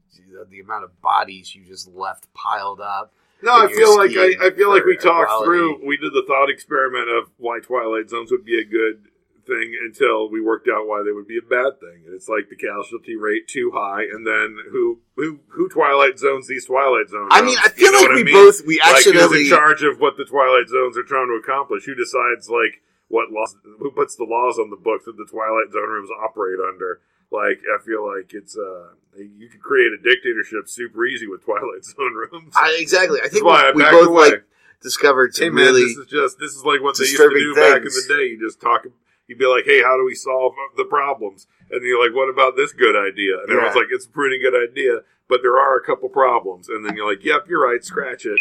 the 0.49 0.59
amount 0.59 0.83
of 0.83 1.01
bodies 1.01 1.53
you 1.55 1.63
just 1.65 1.87
left 1.89 2.33
piled 2.33 2.81
up. 2.81 3.13
No, 3.43 3.53
I 3.53 3.67
feel 3.71 3.97
like 3.97 4.11
I, 4.11 4.47
I 4.47 4.51
feel 4.51 4.69
like 4.69 4.85
we 4.85 4.97
talked 4.97 5.31
equality. 5.31 5.45
through. 5.45 5.87
We 5.87 5.97
did 5.97 6.13
the 6.13 6.23
thought 6.27 6.49
experiment 6.49 7.09
of 7.09 7.31
why 7.37 7.59
Twilight 7.59 8.09
Zones 8.09 8.31
would 8.31 8.45
be 8.45 8.59
a 8.59 8.65
good 8.65 9.05
thing 9.47 9.73
until 9.83 10.29
we 10.29 10.39
worked 10.39 10.67
out 10.71 10.85
why 10.85 11.01
they 11.03 11.11
would 11.11 11.27
be 11.27 11.39
a 11.39 11.49
bad 11.49 11.79
thing. 11.79 12.05
And 12.05 12.13
it's 12.13 12.29
like 12.29 12.49
the 12.49 12.55
casualty 12.55 13.15
rate 13.15 13.47
too 13.47 13.71
high, 13.73 14.03
and 14.03 14.25
then 14.27 14.57
who 14.71 14.99
who 15.15 15.39
who 15.49 15.67
Twilight 15.69 16.19
Zones 16.19 16.47
these 16.47 16.65
Twilight 16.65 17.09
Zones? 17.09 17.29
I 17.31 17.41
mean, 17.41 17.57
I 17.57 17.69
You 17.77 17.89
feel 17.89 17.91
know 17.93 17.99
like 18.01 18.09
we 18.15 18.21
I 18.21 18.23
mean? 18.25 18.33
both 18.35 18.61
we 18.65 18.79
like 18.79 19.03
who's 19.03 19.33
in 19.33 19.49
charge 19.49 19.81
of 19.83 19.99
what 19.99 20.17
the 20.17 20.25
Twilight 20.25 20.69
Zones 20.69 20.95
are 20.97 21.03
trying 21.03 21.27
to 21.27 21.41
accomplish? 21.41 21.85
Who 21.85 21.95
decides 21.95 22.47
like 22.49 22.81
what 23.07 23.31
laws? 23.31 23.55
Who 23.79 23.89
puts 23.89 24.15
the 24.15 24.23
laws 24.29 24.59
on 24.59 24.69
the 24.69 24.77
books 24.77 25.05
that 25.05 25.17
the 25.17 25.25
Twilight 25.25 25.73
Zone 25.73 25.89
rooms 25.89 26.09
operate 26.23 26.59
under? 26.61 27.01
Like, 27.31 27.61
I 27.63 27.81
feel 27.83 28.05
like 28.05 28.33
it's 28.33 28.57
uh, 28.57 28.89
you 29.17 29.47
could 29.49 29.61
create 29.61 29.91
a 29.93 29.97
dictatorship 29.97 30.67
super 30.67 31.05
easy 31.05 31.27
with 31.27 31.43
Twilight 31.43 31.83
Zone 31.85 32.13
rooms. 32.31 32.53
I, 32.55 32.77
exactly. 32.79 33.19
I 33.23 33.29
think 33.29 33.45
why 33.45 33.71
we, 33.73 33.83
we 33.83 33.89
both 33.89 34.07
away. 34.09 34.29
like 34.31 34.43
discovered 34.81 35.31
Hey 35.37 35.49
man, 35.49 35.65
really 35.65 35.83
this 35.83 35.97
is 35.97 36.07
just 36.07 36.39
this 36.39 36.51
is 36.51 36.63
like 36.65 36.81
what 36.81 36.97
they 36.97 37.05
used 37.05 37.17
to 37.17 37.29
do 37.29 37.55
back 37.55 37.77
in 37.77 37.83
the 37.83 38.05
day. 38.07 38.25
You 38.31 38.39
just 38.39 38.59
talk. 38.59 38.85
You'd 39.27 39.39
be 39.39 39.45
like, 39.45 39.63
"Hey, 39.63 39.81
how 39.81 39.95
do 39.95 40.03
we 40.03 40.15
solve 40.15 40.53
the 40.75 40.83
problems?" 40.83 41.47
And 41.69 41.81
you're 41.83 42.03
like, 42.03 42.13
"What 42.13 42.29
about 42.29 42.57
this 42.57 42.73
good 42.73 42.97
idea?" 42.97 43.39
And 43.39 43.49
everyone's 43.49 43.75
like, 43.75 43.87
"It's 43.91 44.05
a 44.05 44.09
pretty 44.09 44.39
good 44.39 44.55
idea, 44.55 45.01
but 45.29 45.41
there 45.41 45.57
are 45.57 45.77
a 45.77 45.85
couple 45.85 46.09
problems." 46.09 46.67
And 46.67 46.85
then 46.85 46.97
you're 46.97 47.09
like, 47.09 47.23
"Yep, 47.23 47.47
you're 47.47 47.63
right. 47.63 47.83
Scratch 47.83 48.25
it." 48.25 48.39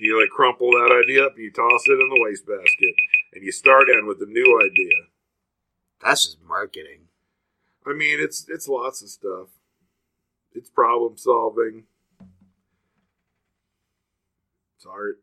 You 0.00 0.18
like 0.18 0.30
crumple 0.30 0.72
that 0.72 0.90
idea 1.04 1.26
up 1.26 1.34
and 1.36 1.44
you 1.44 1.52
toss 1.52 1.82
it 1.86 1.92
in 1.92 2.08
the 2.08 2.20
wastebasket, 2.20 2.94
and 3.34 3.44
you 3.44 3.52
start 3.52 3.88
in 3.90 4.06
with 4.08 4.20
a 4.22 4.26
new 4.26 4.58
idea. 4.60 5.06
that's 6.02 6.24
just 6.24 6.42
marketing. 6.42 7.09
I 7.86 7.92
mean, 7.92 8.18
it's 8.20 8.46
it's 8.48 8.68
lots 8.68 9.02
of 9.02 9.08
stuff. 9.08 9.48
It's 10.52 10.68
problem 10.68 11.16
solving. 11.16 11.84
It's 14.76 14.86
art. 14.86 15.20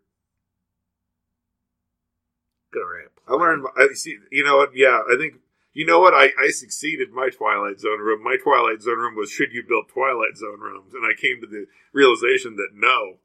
Good 2.71 2.81
rant. 2.81 3.11
I 3.27 3.33
learned. 3.33 3.65
I 3.75 3.87
see. 3.93 4.17
You 4.31 4.43
know 4.43 4.57
what? 4.57 4.75
Yeah, 4.75 5.01
I 5.11 5.15
think. 5.17 5.35
You 5.73 5.85
know 5.85 5.99
what? 5.99 6.15
I, 6.15 6.29
I 6.41 6.49
succeeded 6.49 7.11
my 7.11 7.29
Twilight 7.29 7.79
Zone 7.79 7.99
room. 7.99 8.23
My 8.23 8.37
Twilight 8.41 8.81
Zone 8.81 8.97
room 8.97 9.15
was 9.15 9.29
should 9.29 9.53
you 9.53 9.63
build 9.67 9.89
Twilight 9.89 10.35
Zone 10.35 10.59
rooms, 10.59 10.93
and 10.93 11.05
I 11.05 11.19
came 11.19 11.39
to 11.41 11.47
the 11.47 11.67
realization 11.93 12.55
that 12.55 12.69
no, 12.73 13.17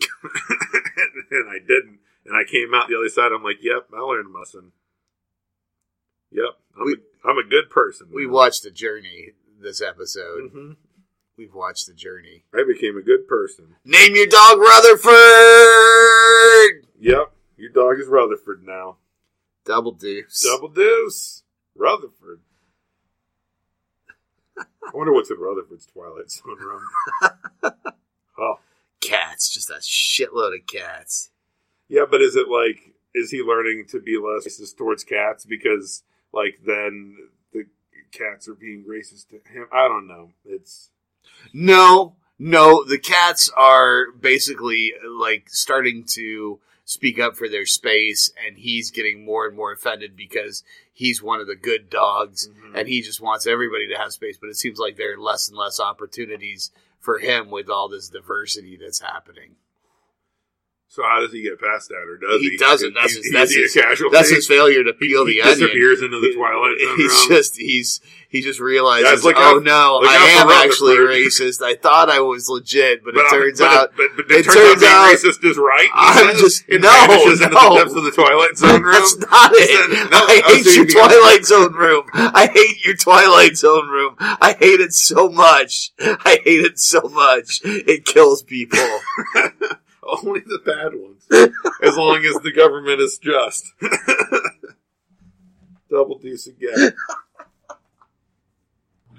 and 1.30 1.48
I 1.48 1.58
didn't. 1.58 2.00
And 2.26 2.34
I 2.34 2.42
came 2.50 2.72
out 2.74 2.88
the 2.88 2.96
other 2.96 3.08
side. 3.08 3.32
I'm 3.32 3.44
like, 3.44 3.58
yep, 3.60 3.88
I 3.94 4.00
learned 4.00 4.34
a 4.34 4.38
lesson. 4.38 4.72
Yep, 6.34 6.50
I'm, 6.78 6.84
We- 6.84 6.94
a, 6.94 7.28
I'm 7.30 7.38
a 7.38 7.44
good 7.48 7.70
person. 7.70 8.08
We 8.12 8.26
now. 8.26 8.32
watched 8.32 8.62
the 8.64 8.70
journey 8.70 9.30
this 9.60 9.80
episode. 9.80 10.52
Mhm. 10.52 10.76
We've 11.38 11.54
watched 11.54 11.86
the 11.86 11.94
journey. 11.94 12.44
I 12.54 12.62
became 12.66 12.96
a 12.96 13.02
good 13.02 13.26
person. 13.26 13.76
Name 13.84 14.14
your 14.14 14.26
dog 14.26 14.58
Rutherford. 15.54 16.86
Yep, 17.00 17.32
your 17.56 17.70
dog 17.70 17.98
is 18.00 18.06
Rutherford 18.08 18.62
now. 18.64 18.98
Double 19.64 19.92
deuce. 19.92 20.42
Double 20.42 20.68
deuce. 20.68 21.42
Rutherford. 21.74 22.40
I 24.58 24.90
wonder 24.92 25.12
what's 25.12 25.30
in 25.30 25.38
Rutherford's 25.38 25.86
Twilight 25.86 26.30
Zone 26.30 26.58
room. 26.58 26.82
oh. 28.38 28.60
cats. 29.00 29.48
Just 29.52 29.70
a 29.70 29.74
shitload 29.80 30.54
of 30.60 30.66
cats. 30.66 31.30
Yeah, 31.88 32.04
but 32.08 32.20
is 32.22 32.36
it 32.36 32.48
like, 32.48 32.94
is 33.14 33.30
he 33.30 33.42
learning 33.42 33.86
to 33.90 34.00
be 34.00 34.16
less 34.18 34.46
racist 34.46 34.76
towards 34.76 35.02
cats 35.04 35.44
because, 35.44 36.02
like, 36.34 36.60
then 36.66 37.16
the 37.52 37.64
cats 38.12 38.48
are 38.48 38.54
being 38.54 38.84
racist 38.88 39.28
to 39.28 39.36
him? 39.52 39.66
I 39.72 39.88
don't 39.88 40.06
know. 40.06 40.30
It's. 40.44 40.90
No, 41.52 42.16
no. 42.38 42.84
The 42.84 42.98
cats 42.98 43.50
are 43.56 44.10
basically 44.12 44.92
like 45.08 45.48
starting 45.48 46.04
to 46.14 46.60
speak 46.84 47.18
up 47.18 47.36
for 47.36 47.48
their 47.48 47.64
space, 47.66 48.30
and 48.46 48.58
he's 48.58 48.90
getting 48.90 49.24
more 49.24 49.46
and 49.46 49.56
more 49.56 49.72
offended 49.72 50.16
because 50.16 50.62
he's 50.92 51.22
one 51.22 51.40
of 51.40 51.46
the 51.46 51.56
good 51.56 51.88
dogs, 51.88 52.48
Mhm. 52.48 52.78
and 52.78 52.88
he 52.88 53.00
just 53.00 53.20
wants 53.20 53.46
everybody 53.46 53.88
to 53.88 53.96
have 53.96 54.12
space. 54.12 54.36
But 54.38 54.50
it 54.50 54.56
seems 54.56 54.78
like 54.78 54.96
there 54.96 55.14
are 55.14 55.18
less 55.18 55.48
and 55.48 55.56
less 55.56 55.80
opportunities 55.80 56.70
for 57.00 57.18
him 57.18 57.50
with 57.50 57.68
all 57.70 57.88
this 57.88 58.08
diversity 58.08 58.76
that's 58.76 59.00
happening. 59.00 59.56
So 60.94 61.02
how 61.02 61.18
does 61.20 61.32
he 61.32 61.42
get 61.42 61.58
past 61.60 61.88
that, 61.88 62.06
or 62.06 62.16
does 62.18 62.40
he? 62.40 62.50
He 62.50 62.56
doesn't. 62.56 62.94
That's 62.94 63.10
Is- 63.10 63.16
his. 63.16 63.26
is 63.26 63.32
That's 63.32 63.98
his. 63.98 64.04
That's 64.12 64.30
his 64.30 64.46
failure 64.46 64.84
to 64.84 64.92
peel 64.92 65.26
he 65.26 65.34
the 65.34 65.42
onion. 65.42 65.58
He 65.58 65.64
disappears 65.64 66.02
into 66.02 66.20
the 66.20 66.32
Twilight 66.36 66.78
Zone 66.80 66.96
He's 66.96 67.26
just 67.26 67.56
he's 67.56 68.00
he 68.28 68.40
just 68.42 68.58
realizes, 68.60 69.22
look 69.24 69.36
oh 69.38 69.56
out- 69.58 69.62
no, 69.64 69.98
look 70.02 70.10
I 70.10 70.16
am 70.40 70.48
actually 70.50 70.96
racist. 70.96 71.62
I 71.62 71.74
thought 71.74 72.10
I 72.10 72.18
was 72.20 72.48
legit, 72.48 73.04
but, 73.04 73.14
it 73.16 73.28
turns 73.30 73.60
but 73.60 73.68
out 73.70 73.90
but, 73.96 74.08
but 74.16 74.26
it 74.28 74.42
turns, 74.44 74.54
turns 74.54 74.82
out 74.82 74.90
out- 75.08 75.14
racist 75.14 75.44
is 75.44 75.56
right. 75.56 75.88
I'm 75.94 76.36
just- 76.36 76.68
no, 76.68 76.78
vanishes 76.78 77.40
into 77.42 77.54
no. 77.54 77.70
the 77.74 77.76
depths 77.80 77.94
of 77.94 78.02
the 78.04 78.10
Twilight 78.10 78.56
Zone 78.56 78.82
room. 78.86 78.92
That's 78.92 79.16
not 79.18 79.50
it. 79.54 79.90
Then- 79.90 80.10
no, 80.10 80.18
I 80.26 80.42
hate 80.46 80.76
your 80.76 80.86
Twilight 80.86 81.44
Zone 81.44 81.74
room. 81.74 82.04
I 82.14 82.46
hate 82.52 82.84
your 82.84 82.96
Twilight 82.96 83.56
Zone 83.56 83.88
room. 83.88 84.14
I 84.20 84.56
hate 84.58 84.80
it 84.80 84.92
so 84.92 85.28
much. 85.28 85.92
I 86.00 86.40
hate 86.44 86.60
it 86.64 86.78
so 86.80 87.02
much. 87.02 87.60
It 87.64 88.04
kills 88.04 88.42
people. 88.42 88.78
Only 90.24 90.40
the 90.40 90.60
bad 90.64 90.92
ones, 90.94 91.26
as 91.82 91.96
long 91.96 92.18
as 92.24 92.42
the 92.42 92.52
government 92.52 93.00
is 93.00 93.18
just. 93.18 93.64
Double 95.90 96.18
deuce 96.18 96.46
again. 96.46 96.92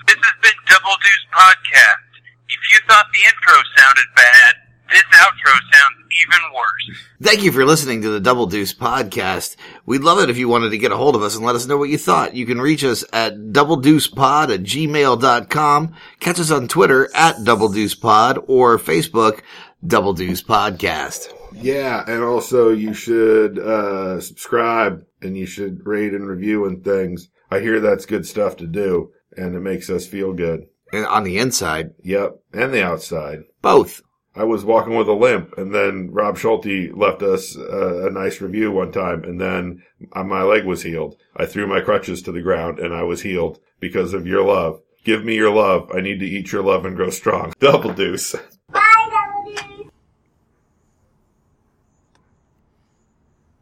This 0.08 0.17
has 0.21 0.36
been 0.41 0.60
Double 0.67 0.95
Deuce 1.02 1.26
Podcast. 1.34 2.06
If 2.50 2.60
you 2.74 2.80
thought 2.88 3.06
the 3.13 3.28
intro 3.28 3.56
sounded 3.78 4.06
bad, 4.15 4.56
this 4.91 5.04
outro 5.15 5.52
sounds 5.74 6.06
even 6.24 6.39
worse. 6.54 6.98
Thank 7.21 7.43
you 7.43 7.52
for 7.52 7.65
listening 7.65 8.02
to 8.04 8.10
the 8.10 8.19
Double 8.19 8.45
Deuce 8.45 8.74
podcast. 8.74 9.56
We'd 9.86 10.04
love 10.04 10.19
it 10.19 10.30
if 10.30 10.38
you 10.38 10.48
wanted 10.48 10.69
to 10.69 10.78
get 10.78 10.91
a 10.91 10.98
hold 10.98 11.15
of 11.15 11.24
us 11.24 11.36
and 11.36 11.45
let 11.45 11.56
us 11.56 11.65
know 11.65 11.78
what 11.78 11.89
you 11.89 11.98
thought. 11.98 12.36
You 12.36 12.45
can 12.45 12.62
reach 12.62 12.84
us 12.84 13.04
at 13.12 13.36
doubledeucepod 13.36 14.54
at 14.54 14.62
gmail.com. 14.62 15.95
Catch 16.19 16.39
us 16.39 16.52
on 16.52 16.67
Twitter 16.67 17.10
at 17.15 17.43
Double 17.43 17.69
Deuce 17.69 17.95
Pod 17.95 18.38
or 18.48 18.78
Facebook, 18.78 19.41
Double 19.86 20.14
Deuce 20.14 20.42
Podcast. 20.44 21.32
Yeah, 21.54 22.04
and 22.08 22.24
also 22.24 22.70
you 22.70 22.94
should 22.94 23.60
uh, 23.60 24.20
subscribe 24.20 25.06
and 25.22 25.38
you 25.38 25.46
should 25.46 25.86
rate 25.86 26.14
and 26.14 26.28
review 26.28 26.66
and 26.66 26.84
things. 26.84 27.30
I 27.52 27.60
hear 27.60 27.80
that's 27.80 28.06
good 28.06 28.26
stuff 28.28 28.58
to 28.58 28.68
do, 28.68 29.12
and 29.38 29.56
it 29.56 29.60
makes 29.62 29.90
us 29.90 30.06
feel 30.06 30.34
good. 30.34 30.66
And 30.92 31.06
on 31.06 31.24
the 31.24 31.38
inside, 31.38 31.92
Yep, 32.04 32.40
and 32.54 32.74
the 32.74 32.84
outside. 32.84 33.44
both. 33.62 34.02
I 34.38 34.44
was 34.44 34.66
walking 34.66 34.98
with 34.98 35.08
a 35.08 35.14
limp, 35.14 35.58
and 35.58 35.74
then 35.74 36.10
Rob 36.12 36.38
Schulte 36.38 36.94
left 36.94 37.22
us 37.22 37.56
uh, 37.58 38.06
a 38.08 38.10
nice 38.12 38.42
review 38.42 38.70
one 38.70 38.92
time, 38.92 39.24
and 39.24 39.40
then 39.40 39.82
uh, 40.12 40.26
my 40.26 40.42
leg 40.44 40.66
was 40.66 40.84
healed. 40.84 41.16
I 41.38 41.46
threw 41.46 41.68
my 41.68 41.80
crutches 41.80 42.22
to 42.24 42.34
the 42.34 42.42
ground, 42.42 42.78
and 42.80 42.94
I 42.94 43.04
was 43.04 43.22
healed 43.22 43.60
because 43.80 44.14
of 44.14 44.28
your 44.28 44.44
love. 44.44 44.82
Give 45.06 45.24
me 45.24 45.36
your 45.36 45.52
love. 45.52 45.90
I 45.96 46.02
need 46.02 46.20
to 46.20 46.26
eat 46.26 46.52
your 46.52 46.64
love 46.64 46.84
and 46.86 46.98
grow 46.98 47.12
strong. 47.12 47.54
Double 47.60 47.94
deuce. 47.94 48.36